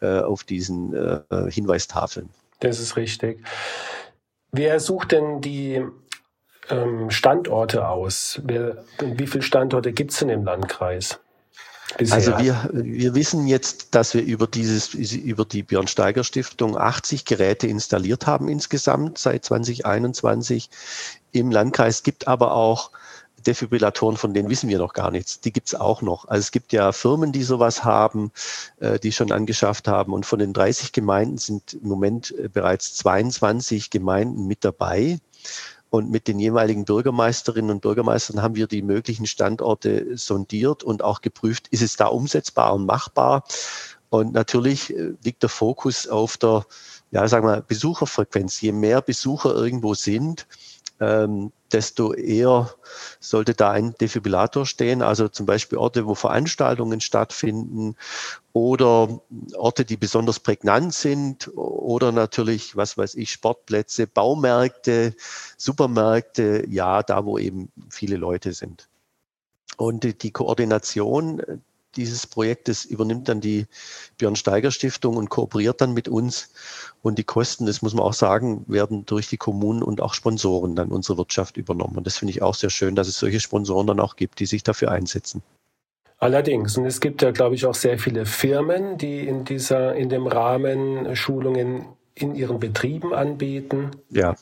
[0.00, 2.28] äh, auf diesen äh, Hinweistafeln.
[2.60, 3.44] Das ist richtig.
[4.52, 5.84] Wer sucht denn die
[6.70, 8.40] ähm, Standorte aus?
[8.44, 11.20] Wer, wie viele Standorte gibt es denn im Landkreis?
[11.98, 12.16] Bisher.
[12.16, 17.24] Also wir, wir wissen jetzt, dass wir über dieses, über die Björn Steiger Stiftung 80
[17.24, 20.68] Geräte installiert haben insgesamt seit 2021.
[21.32, 22.90] Im Landkreis gibt aber auch
[23.46, 25.40] Defibrillatoren, von denen wissen wir noch gar nichts.
[25.40, 26.26] Die gibt's auch noch.
[26.28, 28.32] Also es gibt ja Firmen, die sowas haben,
[28.80, 30.12] äh, die schon angeschafft haben.
[30.12, 35.18] Und von den 30 Gemeinden sind im Moment äh, bereits 22 Gemeinden mit dabei.
[35.88, 41.20] Und mit den jeweiligen Bürgermeisterinnen und Bürgermeistern haben wir die möglichen Standorte sondiert und auch
[41.20, 43.44] geprüft, ist es da umsetzbar und machbar.
[44.08, 46.66] Und natürlich äh, liegt der Fokus auf der,
[47.10, 48.60] ja, sagen wir, Besucherfrequenz.
[48.60, 50.46] Je mehr Besucher irgendwo sind,
[51.00, 52.70] ähm, desto eher
[53.20, 55.02] sollte da ein Defibrillator stehen.
[55.02, 57.96] Also zum Beispiel Orte, wo Veranstaltungen stattfinden
[58.52, 59.20] oder
[59.54, 65.14] Orte, die besonders prägnant sind oder natürlich, was weiß ich, Sportplätze, Baumärkte,
[65.56, 68.88] Supermärkte, ja, da wo eben viele Leute sind.
[69.76, 71.42] Und die Koordination
[71.96, 73.66] dieses Projektes übernimmt dann die
[74.18, 76.50] Björn Steiger Stiftung und kooperiert dann mit uns.
[77.02, 80.76] Und die Kosten, das muss man auch sagen, werden durch die Kommunen und auch Sponsoren
[80.76, 81.96] dann unsere Wirtschaft übernommen.
[81.96, 84.46] Und das finde ich auch sehr schön, dass es solche Sponsoren dann auch gibt, die
[84.46, 85.42] sich dafür einsetzen.
[86.18, 90.08] Allerdings, und es gibt ja, glaube ich, auch sehr viele Firmen, die in dieser, in
[90.08, 93.90] dem Rahmen Schulungen in ihren Betrieben anbieten.
[94.10, 94.34] Ja.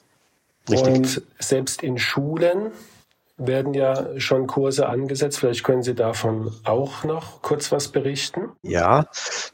[0.71, 0.95] Richtig.
[0.95, 2.71] Und selbst in Schulen
[3.37, 5.39] werden ja schon Kurse angesetzt.
[5.39, 8.53] Vielleicht können Sie davon auch noch kurz was berichten.
[8.63, 9.07] Ja,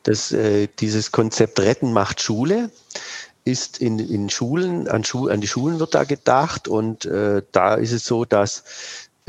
[0.02, 2.70] das, äh, dieses Konzept Retten macht Schule
[3.44, 7.74] ist in, in Schulen, an, Schu an die Schulen wird da gedacht und äh, da
[7.74, 8.64] ist es so, dass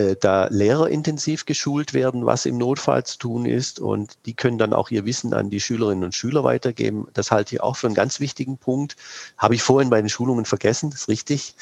[0.01, 3.79] äh, da Lehrer intensiv geschult werden, was im Notfall zu tun ist.
[3.79, 7.07] Und die können dann auch ihr Wissen an die Schülerinnen und Schüler weitergeben.
[7.13, 8.95] Das halte ich auch für einen ganz wichtigen Punkt.
[9.37, 11.55] Habe ich vorhin bei den Schulungen vergessen, das ist richtig.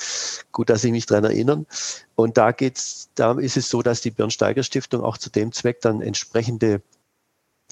[0.52, 1.65] Gut, dass Sie mich daran erinnern.
[2.15, 5.82] Und da geht's, da ist es so, dass die Björn Stiftung auch zu dem Zweck
[5.82, 6.82] dann entsprechende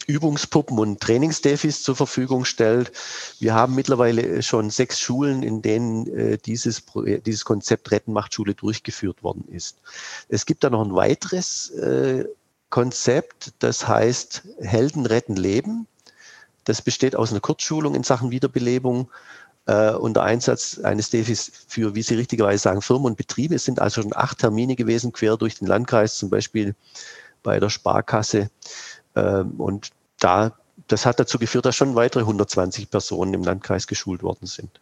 [0.05, 2.91] Übungspuppen und Trainingsdefis zur Verfügung stellt.
[3.39, 6.83] Wir haben mittlerweile schon sechs Schulen, in denen äh, dieses,
[7.25, 9.77] dieses Konzept Retten macht Schule durchgeführt worden ist.
[10.29, 12.25] Es gibt da noch ein weiteres äh,
[12.69, 15.87] Konzept, das heißt Helden retten Leben.
[16.63, 19.09] Das besteht aus einer Kurzschulung in Sachen Wiederbelebung
[19.67, 23.55] äh, unter Einsatz eines Defis für, wie Sie richtigerweise sagen, Firmen und Betriebe.
[23.55, 26.75] Es sind also schon acht Termine gewesen, quer durch den Landkreis, zum Beispiel
[27.43, 28.49] bei der Sparkasse
[29.57, 30.51] und da,
[30.87, 34.79] das hat dazu geführt, dass schon weitere 120 Personen im Landkreis geschult worden sind.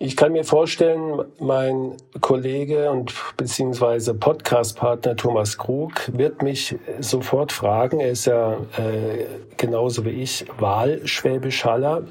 [0.00, 7.98] Ich kann mir vorstellen, mein Kollege und beziehungsweise Podcastpartner Thomas Krug wird mich sofort fragen.
[7.98, 9.24] Er ist ja äh,
[9.56, 12.04] genauso wie ich Wahlschwäbisch-Haller,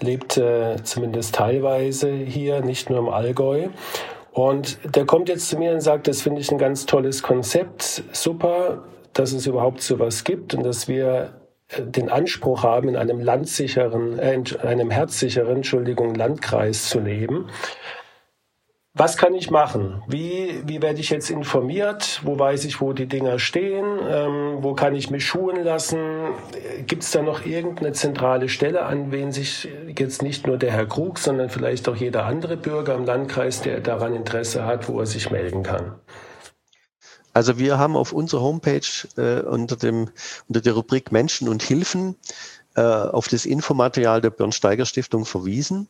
[0.00, 3.68] lebt äh, zumindest teilweise hier, nicht nur im Allgäu.
[4.32, 8.02] Und der kommt jetzt zu mir und sagt, das finde ich ein ganz tolles Konzept,
[8.10, 13.20] super dass es überhaupt sowas gibt und dass wir äh, den Anspruch haben, in einem
[13.20, 17.48] landsicheren, äh, einem herzsicheren, Entschuldigung, Landkreis zu leben.
[18.94, 20.02] Was kann ich machen?
[20.06, 22.20] Wie, wie werde ich jetzt informiert?
[22.24, 23.86] Wo weiß ich, wo die Dinger stehen?
[24.06, 25.98] Ähm, wo kann ich mich schulen lassen?
[26.86, 30.84] Gibt es da noch irgendeine zentrale Stelle, an wen sich jetzt nicht nur der Herr
[30.84, 35.06] Krug, sondern vielleicht auch jeder andere Bürger im Landkreis, der daran Interesse hat, wo er
[35.06, 35.94] sich melden kann?
[37.32, 38.80] Also wir haben auf unserer Homepage
[39.16, 40.10] äh, unter, dem,
[40.48, 42.16] unter der Rubrik Menschen und Hilfen
[42.74, 45.88] äh, auf das Infomaterial der Björnsteiger Stiftung verwiesen.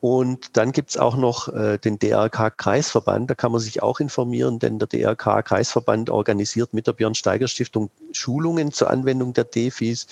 [0.00, 4.58] Und dann gibt's auch noch äh, den DRK Kreisverband, da kann man sich auch informieren,
[4.58, 10.06] denn der DRK Kreisverband organisiert mit der Björnsteiger Stiftung Schulungen zur Anwendung der DEFIs.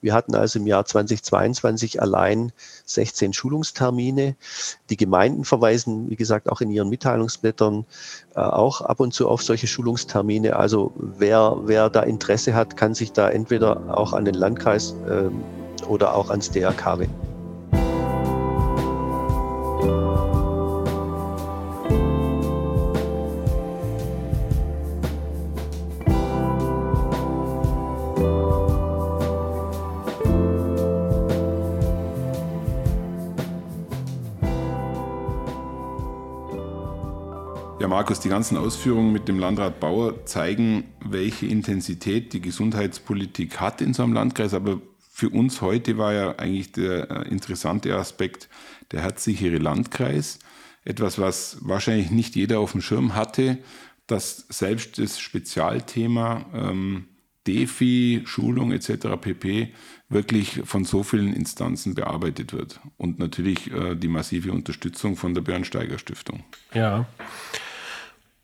[0.00, 2.52] Wir hatten also im Jahr 2022 allein
[2.86, 4.36] 16 Schulungstermine.
[4.90, 7.84] Die Gemeinden verweisen, wie gesagt, auch in ihren Mitteilungsblättern
[8.34, 10.56] äh, auch ab und zu auf solche Schulungstermine.
[10.56, 15.84] Also wer, wer da Interesse hat, kann sich da entweder auch an den Landkreis äh,
[15.86, 17.33] oder auch ans DRK wenden.
[37.94, 43.94] Markus, die ganzen Ausführungen mit dem Landrat Bauer zeigen, welche Intensität die Gesundheitspolitik hat in
[43.94, 44.52] so einem Landkreis.
[44.52, 44.80] Aber
[45.12, 48.48] für uns heute war ja eigentlich der äh, interessante Aspekt
[48.90, 50.40] der herzsichere Landkreis.
[50.84, 53.58] Etwas, was wahrscheinlich nicht jeder auf dem Schirm hatte,
[54.08, 57.06] dass selbst das Spezialthema ähm,
[57.46, 59.06] DEFI, Schulung etc.
[59.20, 59.72] pp.
[60.08, 62.80] wirklich von so vielen Instanzen bearbeitet wird.
[62.96, 66.42] Und natürlich äh, die massive Unterstützung von der Bernsteiger Stiftung.
[66.72, 67.06] Ja,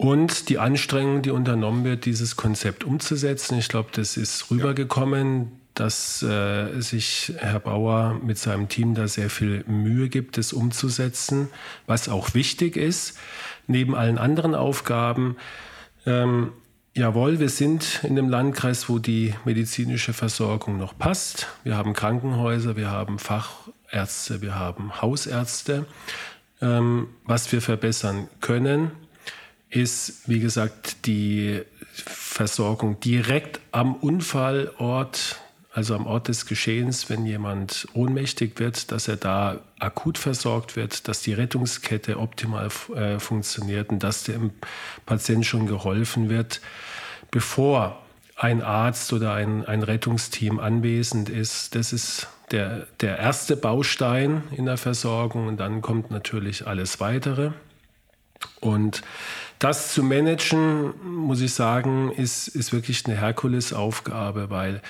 [0.00, 3.58] und die Anstrengung, die unternommen wird, dieses Konzept umzusetzen.
[3.58, 9.28] Ich glaube, das ist rübergekommen, dass äh, sich Herr Bauer mit seinem Team da sehr
[9.28, 11.50] viel Mühe gibt, das umzusetzen,
[11.86, 13.18] was auch wichtig ist,
[13.66, 15.36] neben allen anderen Aufgaben.
[16.06, 16.52] Ähm,
[16.94, 21.48] jawohl, wir sind in dem Landkreis, wo die medizinische Versorgung noch passt.
[21.62, 25.84] Wir haben Krankenhäuser, wir haben Fachärzte, wir haben Hausärzte.
[26.62, 28.92] Ähm, was wir verbessern können,
[29.70, 35.40] ist, wie gesagt, die Versorgung direkt am Unfallort,
[35.72, 41.06] also am Ort des Geschehens, wenn jemand ohnmächtig wird, dass er da akut versorgt wird,
[41.06, 44.50] dass die Rettungskette optimal äh, funktioniert und dass dem
[45.06, 46.60] Patient schon geholfen wird,
[47.30, 48.02] bevor
[48.36, 51.74] ein Arzt oder ein, ein Rettungsteam anwesend ist.
[51.74, 57.52] Das ist der, der erste Baustein in der Versorgung und dann kommt natürlich alles weitere.
[58.60, 59.02] Und
[59.60, 64.82] das zu managen, muss ich sagen, ist, ist wirklich eine Herkulesaufgabe, weil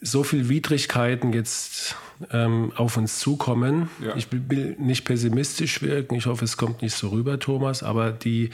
[0.00, 1.94] so viele Widrigkeiten jetzt
[2.32, 3.88] ähm, auf uns zukommen.
[4.04, 4.16] Ja.
[4.16, 6.16] Ich will nicht pessimistisch wirken.
[6.16, 7.84] Ich hoffe, es kommt nicht so rüber, Thomas.
[7.84, 8.50] Aber die,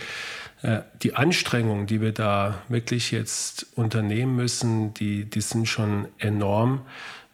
[0.60, 6.82] äh, die Anstrengungen, die wir da wirklich jetzt unternehmen müssen, die, die sind schon enorm.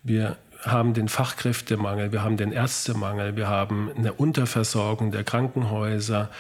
[0.05, 6.31] Wir haben den Fachkräftemangel, wir haben den Ärztemangel, wir haben eine Unterversorgung der Krankenhäuser,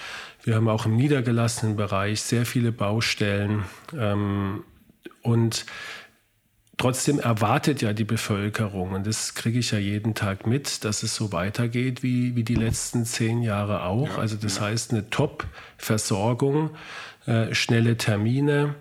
[0.45, 3.65] wir haben auch im niedergelassenen Bereich sehr viele Baustellen.
[3.97, 4.63] Ähm,
[5.23, 5.65] und
[6.77, 11.15] trotzdem erwartet ja die Bevölkerung, und das kriege ich ja jeden Tag mit, dass es
[11.15, 14.11] so weitergeht wie, wie die letzten zehn Jahre auch.
[14.11, 14.65] Ja, also das ja.
[14.65, 16.71] heißt eine Top-Versorgung,
[17.27, 18.75] äh, schnelle Termine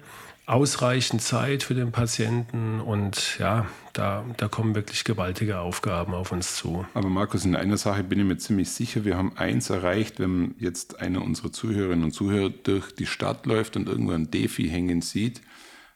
[0.45, 6.57] ausreichend Zeit für den Patienten und ja, da, da kommen wirklich gewaltige Aufgaben auf uns
[6.57, 6.85] zu.
[6.93, 10.55] Aber Markus, in einer Sache bin ich mir ziemlich sicher, wir haben eins erreicht, wenn
[10.59, 15.01] jetzt einer unserer Zuhörerinnen und Zuhörer durch die Stadt läuft und irgendwo ein Defi hängen
[15.01, 15.41] sieht,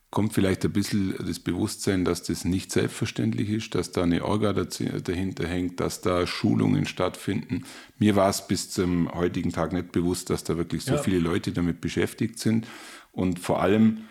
[0.10, 4.54] kommt vielleicht ein bisschen das Bewusstsein, dass das nicht selbstverständlich ist, dass da eine Orga
[4.54, 7.66] dahinter hängt, dass da Schulungen stattfinden.
[8.00, 11.04] Mir war es bis zum heutigen Tag nicht bewusst, dass da wirklich so ja.
[11.04, 12.66] viele Leute damit beschäftigt sind
[13.12, 14.06] und vor allem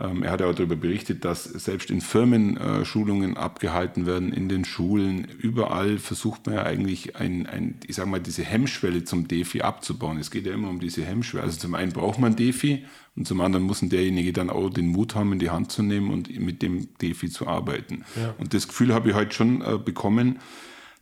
[0.00, 4.64] er hat auch darüber berichtet, dass selbst in Firmen äh, Schulungen abgehalten werden, in den
[4.64, 5.26] Schulen.
[5.38, 10.18] Überall versucht man ja eigentlich, ein, ein, ich sage mal, diese Hemmschwelle zum Defi abzubauen.
[10.18, 11.44] Es geht ja immer um diese Hemmschwelle.
[11.44, 12.84] Also zum einen braucht man Defi
[13.14, 16.10] und zum anderen muss derjenige dann auch den Mut haben, in die Hand zu nehmen
[16.10, 18.04] und mit dem Defi zu arbeiten.
[18.16, 18.34] Ja.
[18.38, 20.38] Und das Gefühl habe ich heute schon äh, bekommen,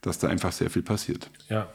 [0.00, 1.30] dass da einfach sehr viel passiert.
[1.48, 1.68] Ja,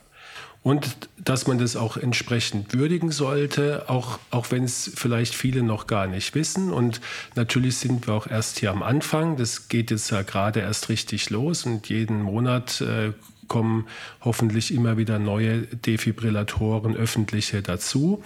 [0.63, 5.87] und dass man das auch entsprechend würdigen sollte, auch, auch wenn es vielleicht viele noch
[5.87, 6.71] gar nicht wissen.
[6.71, 7.01] Und
[7.35, 9.35] natürlich sind wir auch erst hier am Anfang.
[9.35, 13.11] Das geht jetzt ja gerade erst richtig los und jeden Monat äh,
[13.47, 13.87] kommen
[14.21, 18.23] hoffentlich immer wieder neue Defibrillatoren, öffentliche dazu.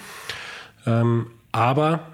[0.85, 2.07] Ähm, aber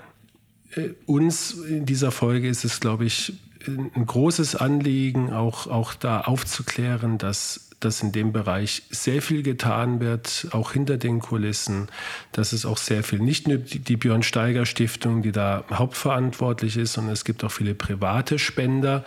[0.75, 3.33] äh, uns in dieser Folge ist es, glaube ich,
[3.67, 9.99] ein großes Anliegen, auch, auch da aufzuklären, dass dass in dem Bereich sehr viel getan
[9.99, 11.87] wird, auch hinter den Kulissen,
[12.31, 16.93] dass es auch sehr viel, nicht nur die Björn Steiger Stiftung, die da hauptverantwortlich ist,
[16.93, 19.03] sondern es gibt auch viele private Spender,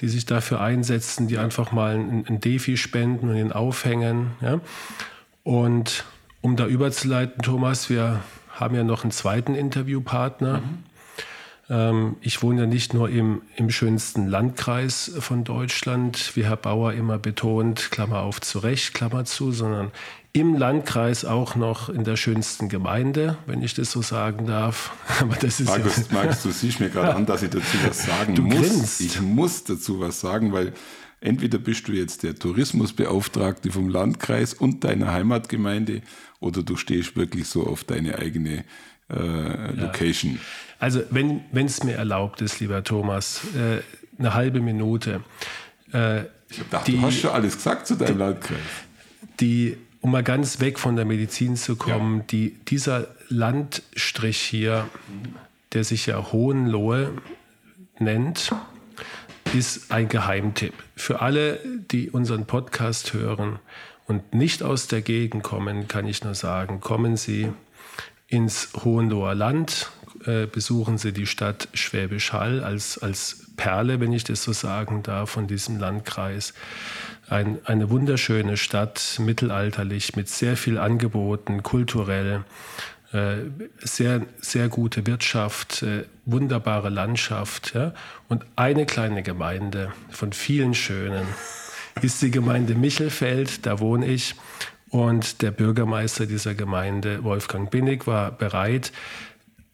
[0.00, 4.32] die sich dafür einsetzen, die einfach mal ein, Defi spenden und ihn aufhängen.
[4.40, 4.60] Ja?
[5.42, 6.04] Und
[6.40, 10.58] um da überzuleiten, Thomas, wir haben ja noch einen zweiten Interviewpartner.
[10.58, 10.93] Mhm.
[11.70, 16.92] Ähm, ich wohne ja nicht nur im, im schönsten Landkreis von Deutschland, wie Herr Bauer
[16.92, 19.90] immer betont, Klammer auf zu Recht, Klammer zu, sondern
[20.32, 24.92] im Landkreis auch noch in der schönsten Gemeinde, wenn ich das so sagen darf.
[25.20, 28.04] Aber das ist Markus, ja Markus du siehst mir gerade an, dass ich dazu was
[28.04, 28.56] sagen du muss.
[28.56, 29.00] Grinst.
[29.00, 30.72] Ich muss dazu was sagen, weil
[31.20, 36.02] entweder bist du jetzt der Tourismusbeauftragte vom Landkreis und deiner Heimatgemeinde
[36.40, 38.64] oder du stehst wirklich so auf deine eigene
[39.08, 40.34] äh, Location.
[40.34, 40.40] Ja.
[40.78, 43.80] Also wenn es mir erlaubt ist, lieber Thomas, äh,
[44.18, 45.22] eine halbe Minute.
[45.92, 48.58] Äh, ich dachte, die, du hast schon alles gesagt zu deinem die, Landkreis.
[49.40, 52.24] Die, um mal ganz weg von der Medizin zu kommen, ja.
[52.30, 54.88] die, dieser Landstrich hier,
[55.72, 57.12] der sich ja Hohenlohe
[57.98, 58.52] nennt,
[59.54, 60.74] ist ein Geheimtipp.
[60.96, 63.58] Für alle, die unseren Podcast hören
[64.06, 67.52] und nicht aus der Gegend kommen, kann ich nur sagen, kommen Sie
[68.34, 69.92] ins Hohenloher Land,
[70.26, 75.04] äh, besuchen Sie die Stadt Schwäbisch Hall als, als Perle, wenn ich das so sagen
[75.04, 76.52] darf, von diesem Landkreis.
[77.28, 82.44] Ein, eine wunderschöne Stadt, mittelalterlich, mit sehr viel Angeboten, kulturell,
[83.12, 83.36] äh,
[83.78, 87.72] sehr, sehr gute Wirtschaft, äh, wunderbare Landschaft.
[87.74, 87.94] Ja?
[88.28, 91.24] Und eine kleine Gemeinde von vielen schönen
[92.02, 94.34] ist die Gemeinde Michelfeld, da wohne ich.
[94.90, 98.92] Und der Bürgermeister dieser Gemeinde, Wolfgang Binnig, war bereit,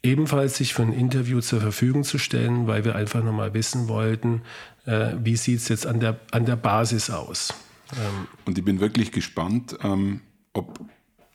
[0.02, 4.42] ebenfalls sich für ein Interview zur Verfügung zu stellen, weil wir einfach nochmal wissen wollten,
[4.86, 7.52] äh, wie sieht es jetzt an der, an der Basis aus.
[7.92, 10.20] Ähm, Und ich bin wirklich gespannt, ähm,
[10.52, 10.80] ob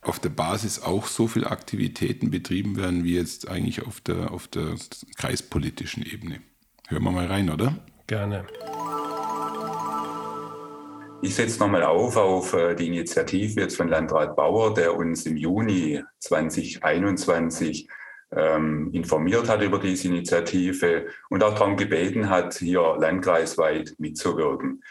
[0.01, 4.47] auf der Basis auch so viele Aktivitäten betrieben werden, wie jetzt eigentlich auf der, auf
[4.47, 4.75] der
[5.17, 6.41] kreispolitischen Ebene.
[6.87, 7.75] Hören wir mal rein, oder?
[8.07, 8.45] Gerne.
[11.21, 15.37] Ich setze nochmal auf auf äh, die Initiative jetzt von Landrat Bauer, der uns im
[15.37, 17.87] Juni 2021
[18.31, 24.83] ähm, informiert hat über diese Initiative und auch darum gebeten hat, hier landkreisweit mitzuwirken.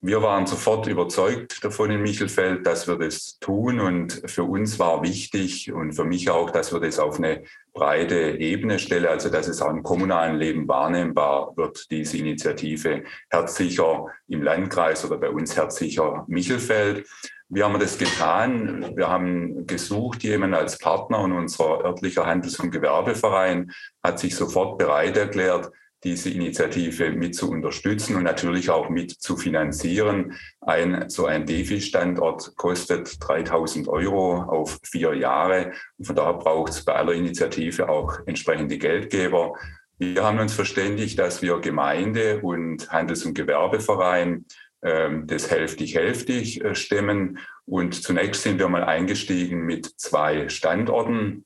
[0.00, 3.80] Wir waren sofort überzeugt davon in Michelfeld, dass wir das tun.
[3.80, 7.42] Und für uns war wichtig und für mich auch, dass wir das auf eine
[7.72, 14.06] breite Ebene stellen, also dass es auch im kommunalen Leben wahrnehmbar wird, diese Initiative Herzsicher
[14.28, 17.04] im Landkreis oder bei uns Herzsicher Michelfeld.
[17.48, 18.92] Wie haben wir das getan?
[18.94, 23.72] Wir haben gesucht, jemanden als Partner und unser örtlicher Handels- und Gewerbeverein
[24.04, 25.72] hat sich sofort bereit erklärt,
[26.04, 30.34] diese Initiative mit zu unterstützen und natürlich auch mit zu finanzieren.
[30.60, 35.72] Ein, so ein DEFI-Standort kostet 3000 Euro auf vier Jahre.
[35.96, 39.54] Und von daher braucht es bei aller Initiative auch entsprechende Geldgeber.
[39.98, 44.46] Wir haben uns verständigt, dass wir Gemeinde und Handels- und Gewerbeverein
[44.82, 47.40] ähm, das hälftig-hälftig äh, stemmen.
[47.64, 51.44] Und zunächst sind wir mal eingestiegen mit zwei Standorten.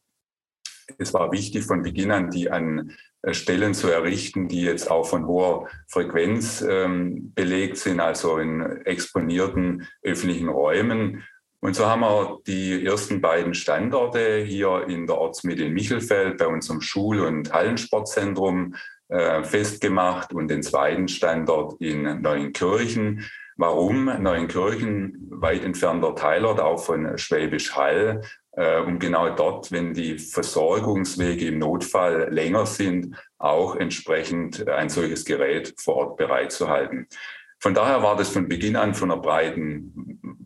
[0.99, 2.93] Es war wichtig von Beginn an, die an
[3.31, 9.87] Stellen zu errichten, die jetzt auch von hoher Frequenz ähm, belegt sind, also in exponierten
[10.03, 11.23] öffentlichen Räumen.
[11.61, 16.49] Und so haben wir die ersten beiden Standorte hier in der Ortsmitte in Michelfeld bei
[16.49, 18.75] unserem Schul- und Hallensportzentrum
[19.09, 23.25] äh, festgemacht und den zweiten Standort in Neuenkirchen.
[23.57, 28.23] Warum Neuenkirchen, weit entfernter Teilort auch von Schwäbisch Hall,
[28.53, 35.25] äh, um genau dort, wenn die Versorgungswege im Notfall länger sind, auch entsprechend ein solches
[35.25, 37.07] Gerät vor Ort bereitzuhalten.
[37.61, 40.39] Von daher war das von Beginn an von einer breiten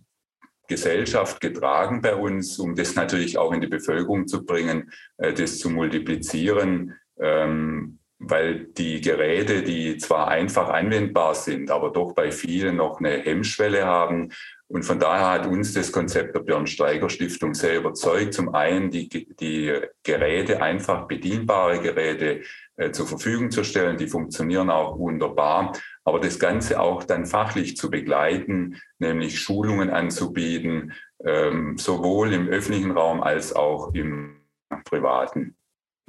[0.68, 5.58] Gesellschaft getragen bei uns, um das natürlich auch in die Bevölkerung zu bringen, äh, das
[5.58, 12.76] zu multiplizieren, ähm, weil die Geräte, die zwar einfach anwendbar sind, aber doch bei vielen
[12.76, 14.32] noch eine Hemmschwelle haben,
[14.68, 18.34] und von daher hat uns das Konzept der Björn Steiger Stiftung sehr überzeugt.
[18.34, 22.42] Zum einen die, die Geräte, einfach bedienbare Geräte
[22.76, 23.96] äh, zur Verfügung zu stellen.
[23.96, 25.72] Die funktionieren auch wunderbar.
[26.02, 30.92] Aber das Ganze auch dann fachlich zu begleiten, nämlich Schulungen anzubieten,
[31.24, 34.40] ähm, sowohl im öffentlichen Raum als auch im
[34.84, 35.56] privaten.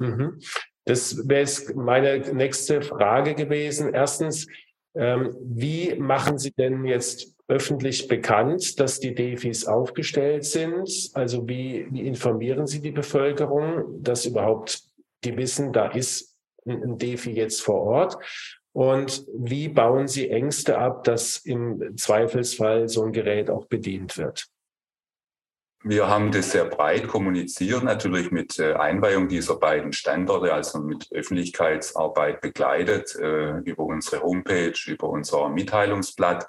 [0.00, 0.40] Mhm.
[0.88, 3.92] Das wäre meine nächste Frage gewesen.
[3.92, 4.46] Erstens,
[4.94, 11.10] ähm, wie machen Sie denn jetzt öffentlich bekannt, dass die DEFIs aufgestellt sind?
[11.12, 14.80] Also wie, wie informieren Sie die Bevölkerung, dass überhaupt
[15.24, 16.34] die wissen, da ist
[16.66, 18.16] ein DEFI jetzt vor Ort?
[18.72, 24.48] Und wie bauen Sie Ängste ab, dass im Zweifelsfall so ein Gerät auch bedient wird?
[25.84, 31.06] Wir haben das sehr breit kommuniziert, natürlich mit äh, Einweihung dieser beiden Standorte, also mit
[31.12, 36.48] Öffentlichkeitsarbeit begleitet, äh, über unsere Homepage, über unser Mitteilungsblatt.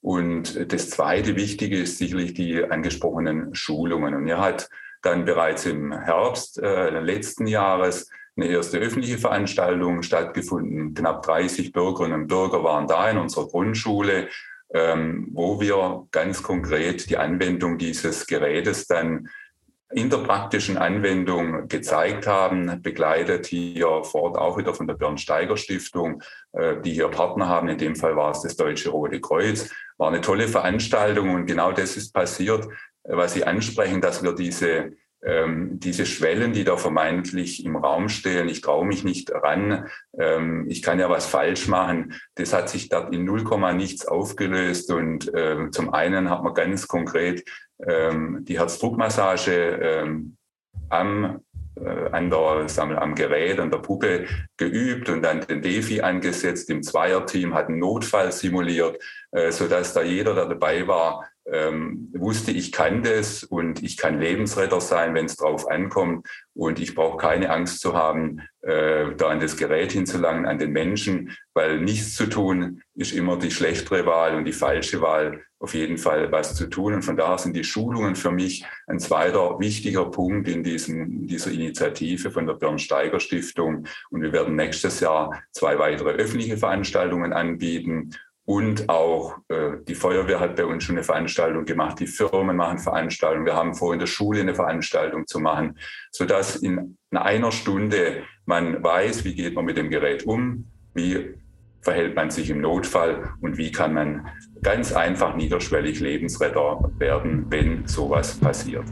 [0.00, 4.14] Und das zweite Wichtige ist sicherlich die angesprochenen Schulungen.
[4.14, 4.70] Und er hat
[5.02, 10.94] dann bereits im Herbst äh, letzten Jahres eine erste öffentliche Veranstaltung stattgefunden.
[10.94, 14.28] Knapp 30 Bürgerinnen und Bürger waren da in unserer Grundschule,
[14.72, 19.28] wo wir ganz konkret die Anwendung dieses Gerätes dann
[19.92, 25.56] in der praktischen Anwendung gezeigt haben, begleitet hier vor Ort auch wieder von der Bernsteiger
[25.56, 27.68] Stiftung, äh, die hier Partner haben.
[27.68, 29.68] In dem Fall war es das Deutsche Rote Kreuz.
[29.98, 32.68] War eine tolle Veranstaltung und genau das ist passiert,
[33.02, 34.92] was Sie ansprechen, dass wir diese
[35.22, 39.86] ähm, diese Schwellen, die da vermeintlich im Raum stehen, ich traue mich nicht ran,
[40.18, 43.44] ähm, ich kann ja was falsch machen, das hat sich dort in 0,
[43.74, 44.90] nichts aufgelöst.
[44.90, 47.44] Und ähm, zum einen hat man ganz konkret
[47.86, 50.36] ähm, die Herzdruckmassage ähm,
[50.88, 51.40] am
[51.76, 56.00] äh, an der, sagen wir, am Gerät, an der Puppe geübt und dann den Defi
[56.00, 56.68] angesetzt.
[56.68, 58.98] Im Zweierteam hat einen Notfall simuliert,
[59.30, 64.20] äh, sodass da jeder, der dabei war, ähm, wusste, ich kann das und ich kann
[64.20, 66.26] Lebensretter sein, wenn es drauf ankommt.
[66.54, 70.72] Und ich brauche keine Angst zu haben, äh, da an das Gerät hinzulangen, an den
[70.72, 75.74] Menschen, weil nichts zu tun ist immer die schlechtere Wahl und die falsche Wahl auf
[75.74, 76.94] jeden Fall was zu tun.
[76.94, 81.50] Und von daher sind die Schulungen für mich ein zweiter wichtiger Punkt in diesem, dieser
[81.50, 83.86] Initiative von der Bernsteiger Stiftung.
[84.10, 88.10] Und wir werden nächstes Jahr zwei weitere öffentliche Veranstaltungen anbieten.
[88.50, 92.80] Und auch äh, die Feuerwehr hat bei uns schon eine Veranstaltung gemacht, die Firmen machen
[92.80, 93.46] Veranstaltungen.
[93.46, 95.78] Wir haben vor, in der Schule eine Veranstaltung zu machen,
[96.10, 101.36] sodass in einer Stunde man weiß, wie geht man mit dem Gerät um, wie
[101.80, 104.26] verhält man sich im Notfall und wie kann man
[104.62, 108.84] ganz einfach niederschwellig Lebensretter werden, wenn sowas passiert.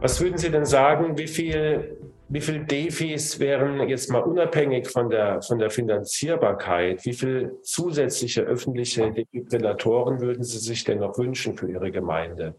[0.00, 1.98] Was würden Sie denn sagen, wie viel
[2.30, 8.42] wie viel Defis wären jetzt mal unabhängig von der, von der Finanzierbarkeit, wie viel zusätzliche
[8.42, 12.54] öffentliche Defibrillatoren würden Sie sich denn noch wünschen für Ihre Gemeinde?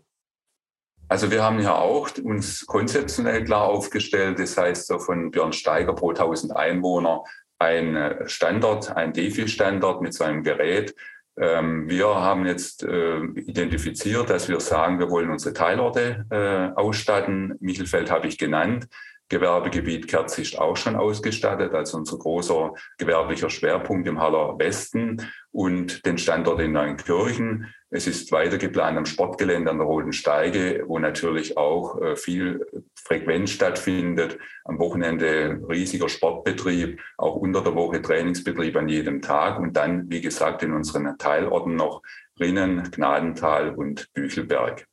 [1.08, 4.40] Also wir haben ja auch uns konzeptionell klar aufgestellt.
[4.40, 7.24] Das heißt, so von Björn Steiger pro 1000 Einwohner
[7.58, 10.96] ein Standard, ein Defi-Standard mit so einem Gerät.
[11.38, 17.56] Ähm, wir haben jetzt äh, identifiziert, dass wir sagen, wir wollen unsere Teilorte äh, ausstatten.
[17.60, 18.88] Michelfeld habe ich genannt.
[19.32, 26.06] Gewerbegebiet Kerz ist auch schon ausgestattet, also unser großer gewerblicher Schwerpunkt im Haller Westen und
[26.06, 27.74] den Standort in Neunkirchen.
[27.90, 32.66] Es ist weiter geplant am Sportgelände an der Roten Steige, wo natürlich auch äh, viel
[32.94, 34.38] Frequenz stattfindet.
[34.66, 40.22] Am Wochenende riesiger Sportbetrieb, auch unter der Woche Trainingsbetrieb an jedem Tag und dann, wie
[40.22, 42.02] gesagt, in unseren Teilorten noch
[42.38, 44.86] Rinnen, Gnadental und Büchelberg.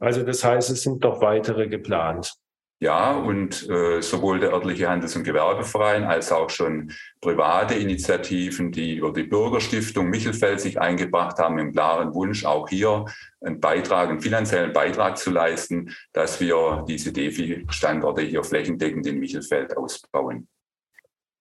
[0.00, 2.34] Also das heißt, es sind doch weitere geplant.
[2.82, 8.96] Ja, und äh, sowohl der örtliche Handels- und Gewerbeverein als auch schon private Initiativen, die
[8.96, 13.04] über die Bürgerstiftung Michelfeld sich eingebracht haben, im klaren Wunsch, auch hier
[13.42, 19.76] einen Beitrag, einen finanziellen Beitrag zu leisten, dass wir diese DEFI-Standorte hier flächendeckend in Michelfeld
[19.76, 20.48] ausbauen.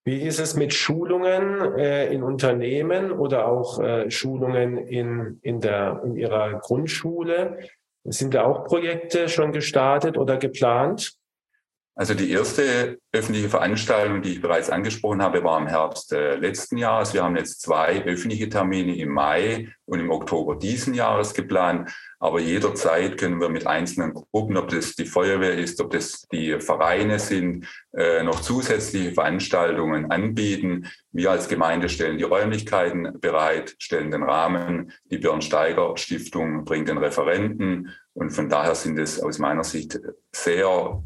[0.04, 6.02] Wie ist es mit Schulungen äh, in Unternehmen oder auch äh, Schulungen in, in, der,
[6.04, 7.60] in Ihrer Grundschule?
[8.04, 11.19] Sind da auch Projekte schon gestartet oder geplant?
[12.00, 16.78] Also die erste öffentliche Veranstaltung, die ich bereits angesprochen habe, war im Herbst äh, letzten
[16.78, 17.14] Jahres.
[17.14, 21.92] Wir haben jetzt zwei öffentliche Termine im Mai und im Oktober diesen Jahres geplant.
[22.18, 26.62] Aber jederzeit können wir mit einzelnen Gruppen, ob das die Feuerwehr ist, ob das die
[26.62, 30.88] Vereine sind, äh, noch zusätzliche Veranstaltungen anbieten.
[31.12, 34.94] Wir als Gemeinde stellen die Räumlichkeiten bereit, stellen den Rahmen.
[35.12, 37.94] Die Björn Steiger Stiftung bringt den Referenten.
[38.14, 40.00] Und von daher sind es aus meiner Sicht
[40.32, 41.04] sehr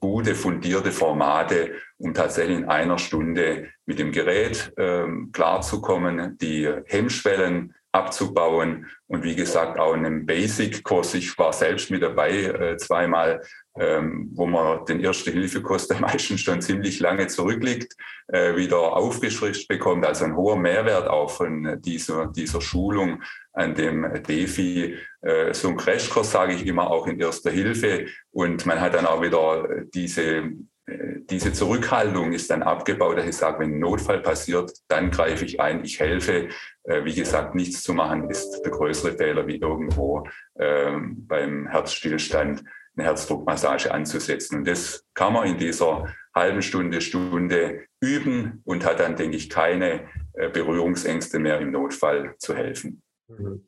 [0.00, 7.74] gute, fundierte Formate, um tatsächlich in einer Stunde mit dem Gerät ähm, klarzukommen, die Hemmschwellen
[7.92, 11.14] abzubauen und wie gesagt auch in einem Basic-Kurs.
[11.14, 13.40] Ich war selbst mit dabei äh, zweimal,
[13.78, 17.94] ähm, wo man den Erste-Hilfe-Kurs der meisten schon ziemlich lange zurückliegt,
[18.28, 20.06] äh, wieder aufgefrischt bekommt.
[20.06, 23.22] Also ein hoher Mehrwert auch von dieser, dieser Schulung
[23.52, 24.96] an dem DEFI.
[25.22, 29.06] Äh, so ein Crashkurs sage ich immer auch in Erster Hilfe und man hat dann
[29.06, 30.52] auch wieder diese
[30.86, 35.58] diese Zurückhaltung ist dann abgebaut, dass ich sage, wenn ein Notfall passiert, dann greife ich
[35.58, 36.48] ein, ich helfe.
[36.84, 40.26] Äh, wie gesagt, nichts zu machen ist der größere Fehler, wie irgendwo
[40.58, 42.64] ähm, beim Herzstillstand
[42.96, 44.58] eine Herzdruckmassage anzusetzen.
[44.58, 49.50] Und das kann man in dieser halben Stunde, Stunde üben und hat dann, denke ich,
[49.50, 53.02] keine äh, Berührungsängste mehr im Notfall zu helfen.
[53.28, 53.66] Mhm.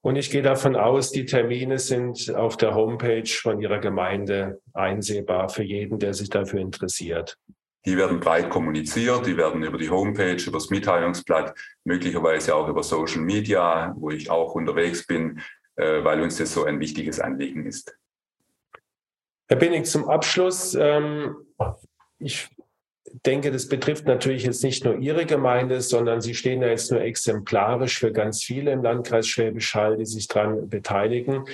[0.00, 5.48] Und ich gehe davon aus, die Termine sind auf der Homepage von Ihrer Gemeinde einsehbar
[5.48, 7.36] für jeden, der sich dafür interessiert.
[7.84, 11.54] Die werden breit kommuniziert, die werden über die Homepage, über das Mitteilungsblatt,
[11.84, 15.40] möglicherweise auch über Social Media, wo ich auch unterwegs bin,
[15.76, 17.96] äh, weil uns das so ein wichtiges Anliegen ist.
[19.48, 20.76] Herr Binnig, zum Abschluss.
[20.78, 21.36] Ähm,
[22.18, 22.48] ich
[23.24, 27.00] denke, das betrifft natürlich jetzt nicht nur Ihre Gemeinde, sondern Sie stehen ja jetzt nur
[27.00, 31.44] exemplarisch für ganz viele im Landkreis Schwäbisch Hall, die sich daran beteiligen.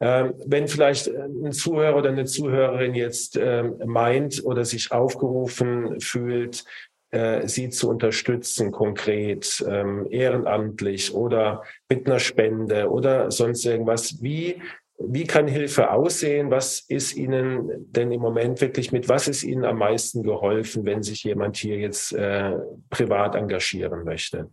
[0.00, 6.64] Ähm, wenn vielleicht ein Zuhörer oder eine Zuhörerin jetzt ähm, meint oder sich aufgerufen fühlt,
[7.10, 14.62] äh, Sie zu unterstützen, konkret, ähm, ehrenamtlich oder mit einer Spende oder sonst irgendwas, wie
[15.08, 16.50] wie kann Hilfe aussehen?
[16.50, 21.02] Was ist Ihnen denn im Moment wirklich mit, was ist Ihnen am meisten geholfen, wenn
[21.02, 22.56] sich jemand hier jetzt äh,
[22.90, 24.50] privat engagieren möchte?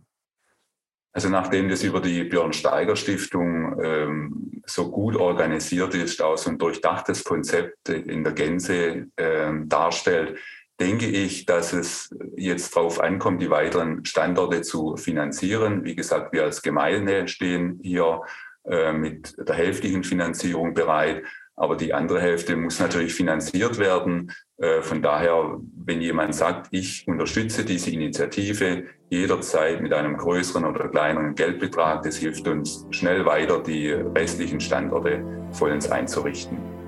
[1.12, 6.50] Also nachdem das über die Björn Steiger Stiftung ähm, so gut organisiert ist, auch so
[6.50, 10.38] ein durchdachtes Konzept in der Gänze ähm, darstellt,
[10.78, 15.84] denke ich, dass es jetzt darauf ankommt, die weiteren Standorte zu finanzieren.
[15.84, 18.22] Wie gesagt, wir als Gemeinde stehen hier
[18.64, 21.22] äh, mit der hälftigen Finanzierung bereit.
[21.56, 24.32] Aber die andere Hälfte muss natürlich finanziert werden.
[24.56, 30.88] Äh, von daher, wenn jemand sagt, ich unterstütze diese Initiative jederzeit mit einem größeren oder
[30.88, 36.79] kleineren Geldbetrag, das hilft uns schnell weiter, die restlichen Standorte vollends einzurichten.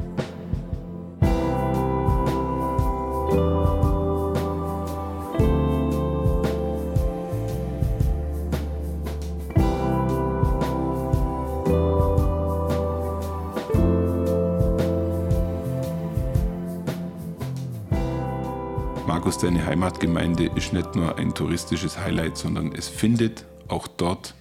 [19.82, 24.36] Heimatgemeinde ist nicht nur ein touristisches Highlight, sondern es findet auch dort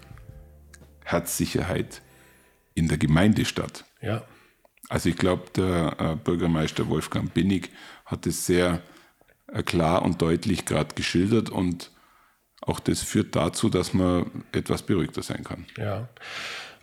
[1.03, 2.03] Herzsicherheit
[2.75, 3.85] in der Gemeinde statt.
[4.03, 4.23] Ja.
[4.87, 7.71] Also ich glaube, der äh, Bürgermeister Wolfgang Binnig
[8.05, 8.83] hat es sehr
[9.47, 11.89] äh, klar und deutlich gerade geschildert und
[12.61, 15.65] auch das führt dazu, dass man etwas beruhigter sein kann.
[15.75, 16.07] Ja,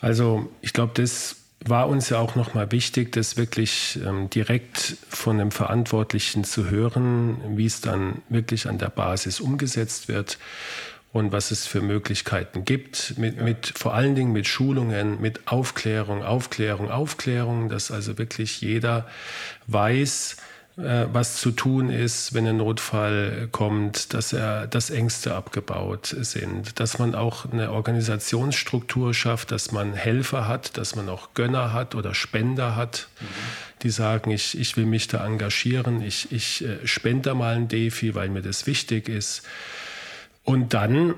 [0.00, 5.38] also ich glaube, das war uns ja auch nochmal wichtig, das wirklich ähm, direkt von
[5.38, 10.38] dem Verantwortlichen zu hören, wie es dann wirklich an der Basis umgesetzt wird
[11.12, 13.42] und was es für Möglichkeiten gibt, mit, ja.
[13.42, 19.06] mit vor allen Dingen mit Schulungen, mit Aufklärung, Aufklärung, Aufklärung, dass also wirklich jeder
[19.66, 20.36] weiß,
[20.78, 26.78] äh, was zu tun ist, wenn ein Notfall kommt, dass er, dass Ängste abgebaut sind,
[26.78, 31.96] dass man auch eine Organisationsstruktur schafft, dass man Helfer hat, dass man auch Gönner hat
[31.96, 33.26] oder Spender hat, mhm.
[33.82, 38.14] die sagen, ich, ich will mich da engagieren, ich, ich äh, spende mal ein Defi,
[38.14, 39.42] weil mir das wichtig ist.
[40.44, 41.14] Und dann,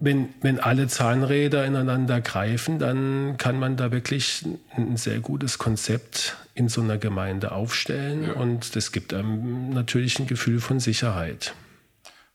[0.00, 4.44] wenn, wenn alle Zahnräder ineinander greifen, dann kann man da wirklich
[4.76, 8.24] ein sehr gutes Konzept in so einer Gemeinde aufstellen.
[8.24, 8.32] Ja.
[8.34, 11.54] Und das gibt einem natürlich ein Gefühl von Sicherheit.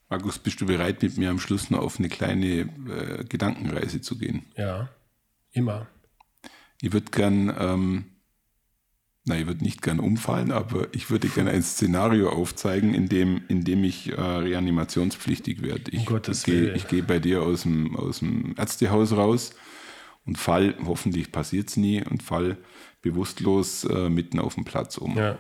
[0.10, 4.18] Markus, bist du bereit, mit mir am Schluss noch auf eine kleine äh, Gedankenreise zu
[4.18, 4.46] gehen?
[4.58, 4.90] Ja,
[5.52, 5.88] immer.
[6.82, 8.06] Ich würde gern ähm,
[9.30, 13.42] na, ich würde nicht gern umfallen, aber ich würde gerne ein Szenario aufzeigen, in dem,
[13.48, 15.92] in dem ich äh, reanimationspflichtig werde.
[15.92, 19.52] Ich, um ich gehe geh bei dir aus dem, aus dem Ärztehaus raus
[20.30, 22.56] und fall, hoffentlich passiert es nie, und fall
[23.02, 25.18] bewusstlos äh, mitten auf dem Platz um.
[25.18, 25.40] Ja.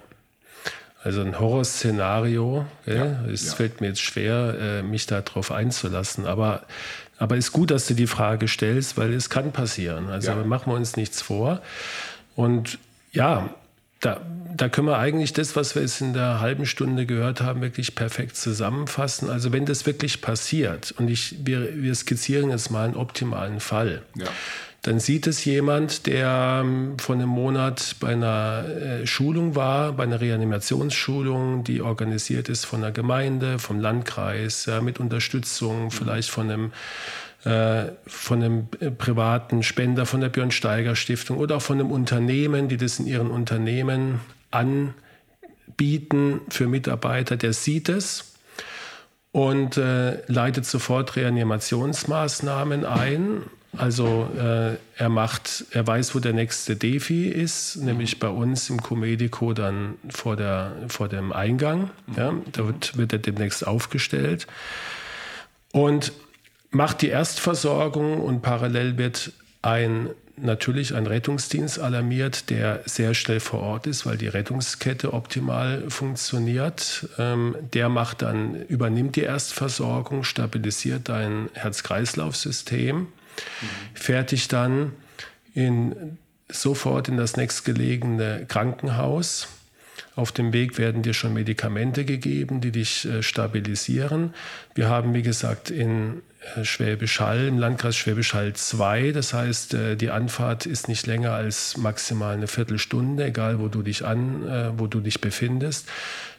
[1.04, 2.66] Also ein Horrorszenario.
[2.88, 3.54] Ja, es ja.
[3.54, 6.26] fällt mir jetzt schwer, äh, mich darauf einzulassen.
[6.26, 6.64] Aber,
[7.20, 10.10] aber ist gut, dass du die Frage stellst, weil es kann passieren.
[10.10, 10.44] Also ja.
[10.44, 11.62] machen wir uns nichts vor.
[12.36, 12.80] Und
[13.12, 13.54] ja,
[14.00, 14.22] da,
[14.56, 17.94] da können wir eigentlich das, was wir jetzt in der halben Stunde gehört haben, wirklich
[17.94, 19.30] perfekt zusammenfassen.
[19.30, 24.02] Also wenn das wirklich passiert, und ich, wir, wir skizzieren jetzt mal einen optimalen Fall,
[24.16, 24.26] ja.
[24.82, 30.04] Dann sieht es jemand, der ähm, vor einem Monat bei einer äh, Schulung war, bei
[30.04, 35.92] einer Reanimationsschulung, die organisiert ist von der Gemeinde, vom Landkreis, mit Unterstützung, mhm.
[35.92, 36.72] vielleicht von einem
[37.46, 41.90] äh, von einem äh, privaten Spender von der Björn Steiger Stiftung oder auch von einem
[41.90, 44.20] Unternehmen, die das in ihren Unternehmen
[44.52, 48.34] anbieten für Mitarbeiter, der sieht es
[49.32, 53.44] und äh, leitet sofort Reanimationsmaßnahmen ein.
[53.78, 58.82] Also äh, er macht, er weiß, wo der nächste Defi ist, nämlich bei uns im
[58.82, 61.92] Comedico dann vor, der, vor dem Eingang.
[62.16, 64.48] Ja, da wird, wird er demnächst aufgestellt.
[65.72, 66.12] Und
[66.72, 70.10] macht die Erstversorgung und parallel wird ein
[70.42, 77.10] natürlich ein Rettungsdienst alarmiert, der sehr schnell vor Ort ist, weil die Rettungskette optimal funktioniert.
[77.18, 83.08] Ähm, der macht dann, übernimmt die Erstversorgung, stabilisiert dein Herz-Kreislauf-System,
[83.62, 83.96] mhm.
[83.96, 84.94] fertigt dann
[85.54, 86.18] in,
[86.50, 89.48] sofort in das nächstgelegene Krankenhaus.
[90.16, 94.34] Auf dem Weg werden dir schon Medikamente gegeben, die dich äh, stabilisieren.
[94.76, 96.22] Wir haben, wie gesagt, in
[96.56, 99.12] äh, Schwäbisch Hall, im Landkreis Schwäbisch Hall 2.
[99.12, 103.82] Das heißt, äh, die Anfahrt ist nicht länger als maximal eine Viertelstunde, egal wo du
[103.82, 105.88] dich an, äh, wo du dich befindest.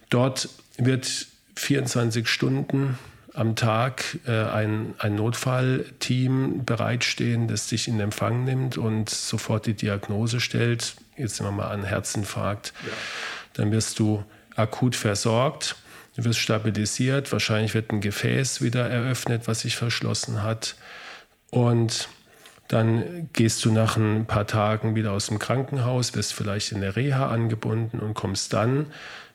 [0.09, 1.27] Dort wird
[1.57, 2.99] 24 Stunden
[3.35, 10.41] am Tag ein, ein Notfallteam bereitstehen, das dich in Empfang nimmt und sofort die Diagnose
[10.41, 10.95] stellt.
[11.17, 12.73] Jetzt nehmen wir mal an Herzinfarkt.
[12.85, 12.93] Ja.
[13.55, 14.25] Dann wirst du
[14.57, 15.77] akut versorgt
[16.17, 20.77] Du wirst stabilisiert, wahrscheinlich wird ein Gefäß wieder eröffnet, was sich verschlossen hat.
[21.51, 22.09] Und
[22.69, 26.97] dann gehst du nach ein paar Tagen wieder aus dem Krankenhaus, wirst vielleicht in der
[26.97, 28.87] Reha angebunden und kommst dann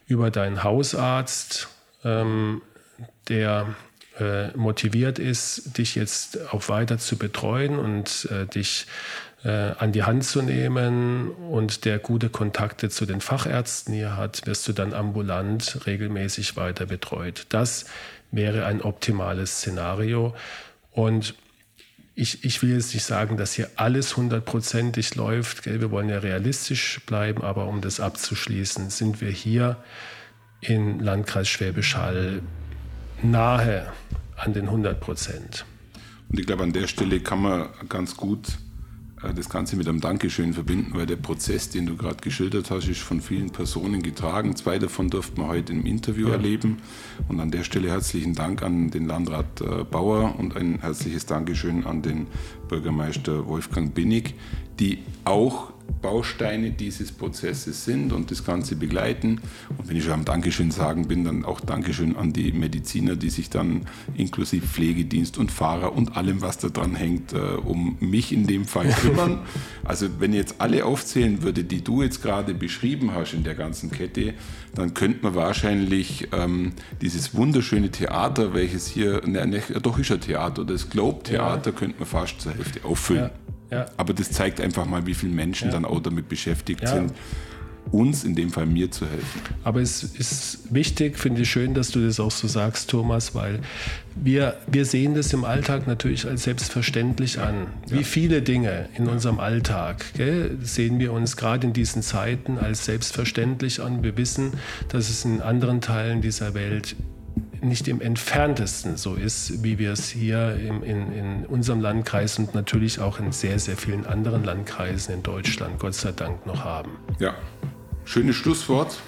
[0.06, 1.70] über deinen Hausarzt,
[2.04, 2.62] ähm,
[3.28, 3.76] der
[4.20, 8.88] äh, motiviert ist, dich jetzt auch weiter zu betreuen und äh, dich
[9.44, 14.48] äh, an die Hand zu nehmen und der gute Kontakte zu den Fachärzten hier hat,
[14.48, 17.46] wirst du dann ambulant regelmäßig weiter betreut.
[17.50, 17.86] Das
[18.32, 20.34] wäre ein optimales Szenario.
[20.92, 21.36] Und
[22.16, 25.64] ich, ich will jetzt nicht sagen, dass hier alles hundertprozentig läuft.
[25.64, 25.82] Gell?
[25.82, 29.78] Wir wollen ja realistisch bleiben, aber um das abzuschließen, sind wir hier
[30.62, 32.42] in Landkreis Schwäbisch Hall
[33.22, 33.88] nahe
[34.36, 35.66] an den 100 Prozent.
[36.30, 38.58] Und ich glaube, an der Stelle kann man ganz gut
[39.24, 42.88] äh, das Ganze mit einem Dankeschön verbinden, weil der Prozess, den du gerade geschildert hast,
[42.88, 44.56] ist von vielen Personen getragen.
[44.56, 46.34] Zwei davon durften wir heute im Interview ja.
[46.34, 46.78] erleben.
[47.28, 51.86] Und an der Stelle herzlichen Dank an den Landrat äh, Bauer und ein herzliches Dankeschön
[51.86, 52.28] an den
[52.68, 54.36] Bürgermeister Wolfgang Binnig,
[54.80, 59.42] die auch Bausteine dieses Prozesses sind und das Ganze begleiten.
[59.78, 63.32] Und wenn ich schon am Dankeschön sagen bin, dann auch Dankeschön an die Mediziner, die
[63.32, 63.82] sich dann
[64.16, 68.66] inklusive Pflegedienst und Fahrer und allem, was da dran hängt, äh, um mich in dem
[68.66, 69.40] Fall kümmern.
[69.84, 73.56] Also wenn ich jetzt alle aufzählen würde, die du jetzt gerade beschrieben hast in der
[73.56, 74.36] ganzen Kette,
[74.76, 80.22] dann könnte man wahrscheinlich ähm, dieses wunderschöne Theater, welches hier, ne, ne, doch ist ein
[80.22, 81.78] Theater, das Globe Theater, ja.
[81.78, 83.24] könnte man fast zur Hälfte auffüllen.
[83.24, 83.45] Ja.
[83.72, 83.88] Ja.
[83.98, 85.74] Aber das zeigt einfach mal, wie viele Menschen ja.
[85.74, 86.88] dann auch damit beschäftigt ja.
[86.88, 87.14] sind,
[87.92, 89.42] uns, in dem Fall mir, zu helfen.
[89.64, 93.60] Aber es ist wichtig, finde ich schön, dass du das auch so sagst, Thomas, weil
[94.16, 97.68] wir, wir sehen das im Alltag natürlich als selbstverständlich an.
[97.88, 102.86] Wie viele Dinge in unserem Alltag gell, sehen wir uns gerade in diesen Zeiten als
[102.86, 104.04] selbstverständlich an.
[104.04, 104.54] Wir wissen,
[104.90, 106.96] dass es in anderen Teilen dieser Welt
[107.66, 112.54] nicht im entferntesten so ist, wie wir es hier im, in, in unserem Landkreis und
[112.54, 116.92] natürlich auch in sehr, sehr vielen anderen Landkreisen in Deutschland, Gott sei Dank, noch haben.
[117.20, 117.36] Ja,
[118.06, 119.02] schönes Schlusswort